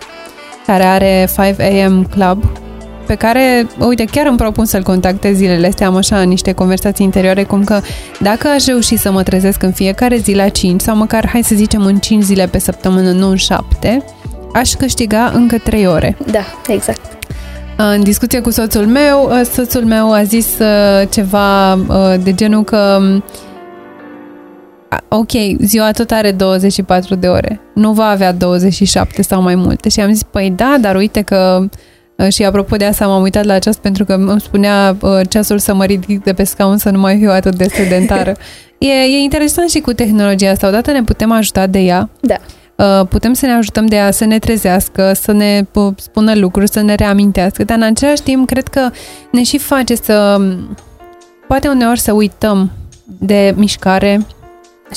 care 0.66 0.82
are 0.82 1.28
5 1.36 1.60
AM 1.60 2.04
Club, 2.04 2.44
pe 3.06 3.14
care, 3.14 3.66
uite, 3.78 4.04
chiar 4.04 4.26
îmi 4.26 4.36
propun 4.36 4.64
să-l 4.64 4.82
contactez 4.82 5.36
zilele 5.36 5.66
astea, 5.66 5.86
am 5.86 5.96
așa 5.96 6.22
niște 6.22 6.52
conversații 6.52 7.04
interioare, 7.04 7.42
cum 7.42 7.64
că 7.64 7.80
dacă 8.20 8.48
aș 8.48 8.64
reuși 8.64 8.96
să 8.96 9.10
mă 9.12 9.22
trezesc 9.22 9.62
în 9.62 9.72
fiecare 9.72 10.16
zi 10.16 10.34
la 10.34 10.48
5, 10.48 10.80
sau 10.80 10.96
măcar, 10.96 11.28
hai 11.28 11.42
să 11.42 11.54
zicem, 11.54 11.84
în 11.84 11.98
5 11.98 12.22
zile 12.22 12.46
pe 12.46 12.58
săptămână, 12.58 13.10
nu 13.10 13.28
în 13.28 13.36
7, 13.36 14.04
aș 14.52 14.70
câștiga 14.72 15.30
încă 15.34 15.58
3 15.58 15.86
ore. 15.86 16.16
Da, 16.30 16.44
exact. 16.66 17.00
În 17.76 18.02
discuție 18.02 18.40
cu 18.40 18.50
soțul 18.50 18.86
meu, 18.86 19.30
uh, 19.30 19.40
soțul 19.52 19.84
meu 19.84 20.12
a 20.12 20.22
zis 20.22 20.46
uh, 20.58 21.08
ceva 21.10 21.72
uh, 21.74 22.14
de 22.22 22.32
genul 22.34 22.64
că 22.64 22.98
um, 23.00 23.24
a- 24.88 25.04
ok, 25.08 25.30
ziua 25.58 25.90
tot 25.90 26.10
are 26.10 26.30
24 26.30 27.14
de 27.14 27.26
ore, 27.26 27.60
nu 27.74 27.92
va 27.92 28.04
avea 28.04 28.32
27 28.32 29.22
sau 29.22 29.42
mai 29.42 29.54
multe. 29.54 29.88
Și 29.88 30.00
am 30.00 30.12
zis, 30.12 30.22
păi 30.22 30.52
da, 30.56 30.76
dar 30.80 30.96
uite 30.96 31.20
că 31.20 31.58
uh, 31.62 31.68
și 32.28 32.44
apropo 32.44 32.76
de 32.76 32.84
asta 32.84 33.06
m-am 33.06 33.22
uitat 33.22 33.44
la 33.44 33.58
ceas 33.58 33.76
pentru 33.76 34.04
că 34.04 34.12
îmi 34.12 34.40
spunea 34.40 34.96
uh, 35.00 35.20
ceasul 35.28 35.58
să 35.58 35.74
mă 35.74 35.84
ridic 35.84 36.24
de 36.24 36.32
pe 36.32 36.44
scaun 36.44 36.78
să 36.78 36.90
nu 36.90 36.98
mai 36.98 37.18
fiu 37.18 37.30
atât 37.30 37.54
de 37.54 37.68
sedentară. 37.68 38.36
e, 38.78 38.88
e 38.88 39.18
interesant 39.18 39.70
și 39.70 39.80
cu 39.80 39.92
tehnologia 39.92 40.50
asta. 40.50 40.66
Odată 40.68 40.90
ne 40.90 41.02
putem 41.02 41.32
ajuta 41.32 41.66
de 41.66 41.78
ea, 41.78 42.08
Da. 42.20 42.36
Uh, 42.76 43.06
putem 43.08 43.32
să 43.32 43.46
ne 43.46 43.52
ajutăm 43.52 43.86
de 43.86 43.96
ea 43.96 44.10
să 44.10 44.24
ne 44.24 44.38
trezească, 44.38 45.12
să 45.12 45.32
ne 45.32 45.66
uh, 45.74 45.92
spună 45.96 46.34
lucruri, 46.34 46.68
să 46.70 46.80
ne 46.80 46.94
reamintească, 46.94 47.64
dar 47.64 47.76
în 47.76 47.82
același 47.82 48.22
timp 48.22 48.46
cred 48.46 48.68
că 48.68 48.90
ne 49.32 49.42
și 49.42 49.58
face 49.58 49.94
să 49.94 50.40
poate 51.48 51.68
uneori 51.68 52.00
să 52.00 52.12
uităm 52.12 52.70
de 53.04 53.54
mișcare 53.56 54.26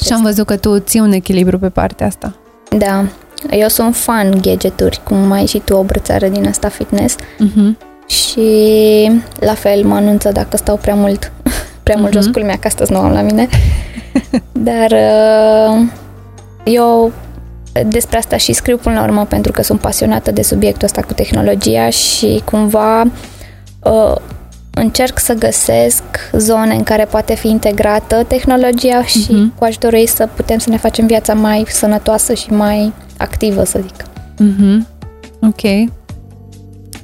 și 0.03 0.13
am 0.13 0.21
văzut 0.21 0.45
că 0.45 0.57
tu 0.57 0.79
ții 0.79 0.99
un 0.99 1.11
echilibru 1.11 1.59
pe 1.59 1.69
partea 1.69 2.07
asta. 2.07 2.33
Da, 2.77 3.05
eu 3.51 3.67
sunt 3.67 3.95
fan 3.95 4.39
gadgeturi, 4.41 4.99
cum 5.03 5.31
ai 5.31 5.45
și 5.45 5.59
tu 5.65 5.73
o 5.75 5.83
brățară 5.83 6.27
din 6.27 6.47
asta 6.47 6.69
fitness 6.69 7.15
Uh-huh. 7.15 7.77
și 8.07 9.11
la 9.39 9.53
fel 9.53 9.83
mă 9.83 9.95
anunță 9.95 10.31
dacă 10.31 10.57
stau 10.57 10.75
prea 10.77 10.95
mult, 10.95 11.31
prea 11.83 11.95
mult 11.97 12.13
Mhm. 12.13 12.21
jos, 12.21 12.31
culmea 12.31 12.55
că 12.55 12.67
astăzi 12.67 12.91
nu 12.91 12.97
am 12.97 13.11
la 13.11 13.21
mine. 13.21 13.47
Dar 14.69 14.91
uh, 14.91 15.81
eu 16.63 17.11
despre 17.87 18.17
asta 18.17 18.37
și 18.37 18.53
scriu 18.53 18.77
până 18.77 18.95
la 18.95 19.03
urmă 19.03 19.25
pentru 19.25 19.51
că 19.51 19.61
sunt 19.63 19.79
pasionată 19.79 20.31
de 20.31 20.41
subiectul 20.41 20.83
ăsta 20.85 21.01
cu 21.01 21.13
tehnologia 21.13 21.89
și 21.89 22.41
cumva 22.45 23.01
uh, 23.83 24.15
încerc 24.73 25.19
să 25.19 25.33
găsesc 25.33 26.03
zone 26.31 26.73
în 26.75 26.83
care 26.83 27.05
poate 27.05 27.35
fi 27.35 27.47
integrată 27.47 28.23
tehnologia 28.27 29.03
și 29.03 29.25
Mhm. 29.29 29.53
cu 29.57 29.63
ajutorul 29.63 29.97
ei 29.97 30.07
să 30.07 30.27
putem 30.35 30.57
să 30.57 30.69
ne 30.69 30.77
facem 30.77 31.05
viața 31.05 31.33
mai 31.33 31.65
sănătoasă 31.69 32.33
și 32.33 32.51
mai 32.53 32.93
activă, 33.17 33.63
să 33.63 33.79
zic. 33.81 34.03
Uh-huh. 34.43 34.87
Ok. 35.41 35.89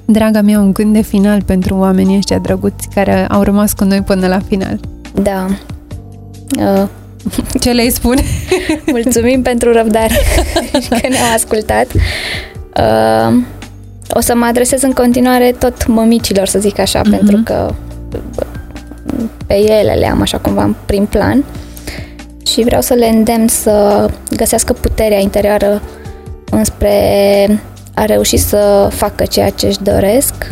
Draga 0.06 0.42
mea, 0.42 0.60
un 0.60 0.74
gând 0.74 0.94
de 0.94 1.02
final 1.02 1.42
pentru 1.42 1.76
oamenii 1.76 2.18
ăștia 2.18 2.38
drăguți 2.38 2.88
care 2.94 3.28
au 3.28 3.42
rămas 3.42 3.74
cu 3.74 3.84
noi 3.84 4.02
până 4.02 4.28
la 4.28 4.40
final. 4.48 4.80
Da. 5.14 5.46
Uh, 6.60 6.88
Ce 7.62 7.72
le-ai 7.72 7.90
spune? 7.90 8.22
mulțumim 8.92 9.42
pentru 9.42 9.72
răbdare 9.72 10.14
și 10.82 10.88
că 11.02 11.08
ne-au 11.08 11.34
ascultat. 11.34 11.88
Uh, 12.78 13.42
o 14.14 14.20
să 14.20 14.36
mă 14.36 14.46
adresez 14.46 14.82
în 14.82 14.92
continuare 14.92 15.56
tot 15.60 15.88
mămicilor, 15.88 16.48
să 16.48 16.60
zic 16.60 16.80
așa, 16.80 17.02
Mhm. 17.04 17.10
pentru 17.16 17.42
că 17.44 17.74
pe 19.46 19.54
ele 19.58 19.94
le 20.00 20.08
am 20.10 20.22
așa 20.22 20.38
cumva 20.38 20.64
în 20.64 20.76
prim 20.86 21.06
plan 21.06 21.44
și 22.46 22.62
vreau 22.64 22.82
să 22.82 22.94
le 22.94 23.06
îndemn 23.08 23.48
să 23.48 24.10
găsească 24.36 24.74
puterea 24.74 25.20
interioară 25.20 25.82
înspre 26.52 27.62
a 27.94 28.06
reuși 28.06 28.38
să 28.38 28.90
facă 28.92 29.26
ceea 29.26 29.50
ce 29.50 29.68
își 29.68 29.82
doresc, 29.82 30.52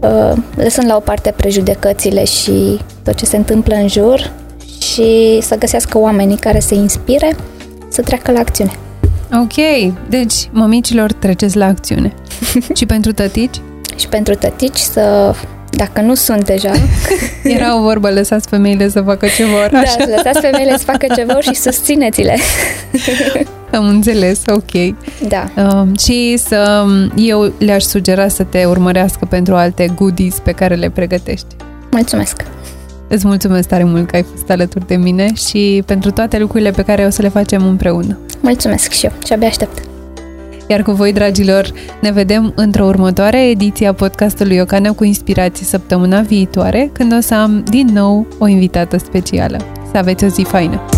uh, 0.00 0.32
lăsând 0.56 0.86
la 0.88 0.96
o 0.96 1.00
parte 1.00 1.34
prejudecățile 1.36 2.24
și 2.24 2.78
tot 3.04 3.14
ce 3.14 3.24
se 3.24 3.36
întâmplă 3.36 3.74
în 3.74 3.88
jur 3.88 4.32
și 4.80 5.38
să 5.40 5.58
găsească 5.58 5.98
oamenii 5.98 6.36
care 6.36 6.58
se 6.58 6.74
inspire 6.74 7.36
să 7.88 8.02
treacă 8.02 8.32
la 8.32 8.38
acțiune. 8.38 8.72
Ok, 9.32 9.92
deci 10.08 10.48
mămicilor 10.50 11.12
treceți 11.12 11.56
la 11.56 11.66
acțiune. 11.66 12.14
și 12.76 12.86
pentru 12.86 13.12
tătici? 13.12 13.60
Și 13.96 14.08
pentru 14.08 14.34
tătici 14.34 14.78
să 14.78 15.34
dacă 15.70 16.00
nu 16.00 16.14
sunt 16.14 16.44
deja. 16.44 16.72
Era 17.42 17.78
o 17.78 17.82
vorbă, 17.82 18.10
lăsați 18.10 18.48
femeile 18.48 18.88
să 18.88 19.00
facă 19.00 19.26
ce 19.36 19.44
vor. 19.44 19.68
Da, 19.72 19.78
așa. 19.78 20.04
lăsați 20.16 20.40
femeile 20.40 20.76
să 20.76 20.84
facă 20.84 21.06
ce 21.14 21.24
vor 21.24 21.42
și 21.42 21.54
susțineți-le. 21.66 22.36
Am 23.72 23.88
înțeles, 23.88 24.42
ok. 24.46 24.94
Da. 25.28 25.50
Uh, 25.56 25.98
și 25.98 26.36
să, 26.36 26.84
eu 27.16 27.52
le-aș 27.58 27.82
sugera 27.82 28.28
să 28.28 28.42
te 28.42 28.64
urmărească 28.64 29.24
pentru 29.24 29.54
alte 29.54 29.90
goodies 29.94 30.38
pe 30.38 30.52
care 30.52 30.74
le 30.74 30.90
pregătești. 30.90 31.46
Mulțumesc! 31.90 32.44
Îți 33.08 33.26
mulțumesc 33.26 33.68
tare 33.68 33.84
mult 33.84 34.10
că 34.10 34.16
ai 34.16 34.24
fost 34.34 34.50
alături 34.50 34.86
de 34.86 34.96
mine 34.96 35.34
și 35.34 35.82
pentru 35.86 36.10
toate 36.10 36.38
lucrurile 36.38 36.70
pe 36.70 36.82
care 36.82 37.04
o 37.04 37.10
să 37.10 37.22
le 37.22 37.28
facem 37.28 37.66
împreună. 37.66 38.18
Mulțumesc 38.40 38.92
și 38.92 39.04
eu 39.04 39.12
și 39.26 39.32
abia 39.32 39.48
aștept. 39.48 39.87
Iar 40.68 40.82
cu 40.82 40.90
voi, 40.90 41.12
dragilor, 41.12 41.72
ne 42.00 42.12
vedem 42.12 42.52
într-o 42.56 42.84
următoare 42.84 43.48
ediție 43.48 43.86
a 43.86 43.92
podcastului 43.92 44.58
Ocana 44.58 44.92
cu 44.92 45.04
inspirație 45.04 45.66
săptămâna 45.66 46.20
viitoare, 46.20 46.90
când 46.92 47.12
o 47.16 47.20
să 47.20 47.34
am 47.34 47.64
din 47.70 47.88
nou 47.92 48.26
o 48.38 48.46
invitată 48.46 48.98
specială. 48.98 49.58
Să 49.90 49.96
aveți 49.96 50.24
o 50.24 50.28
zi 50.28 50.42
faină! 50.42 50.97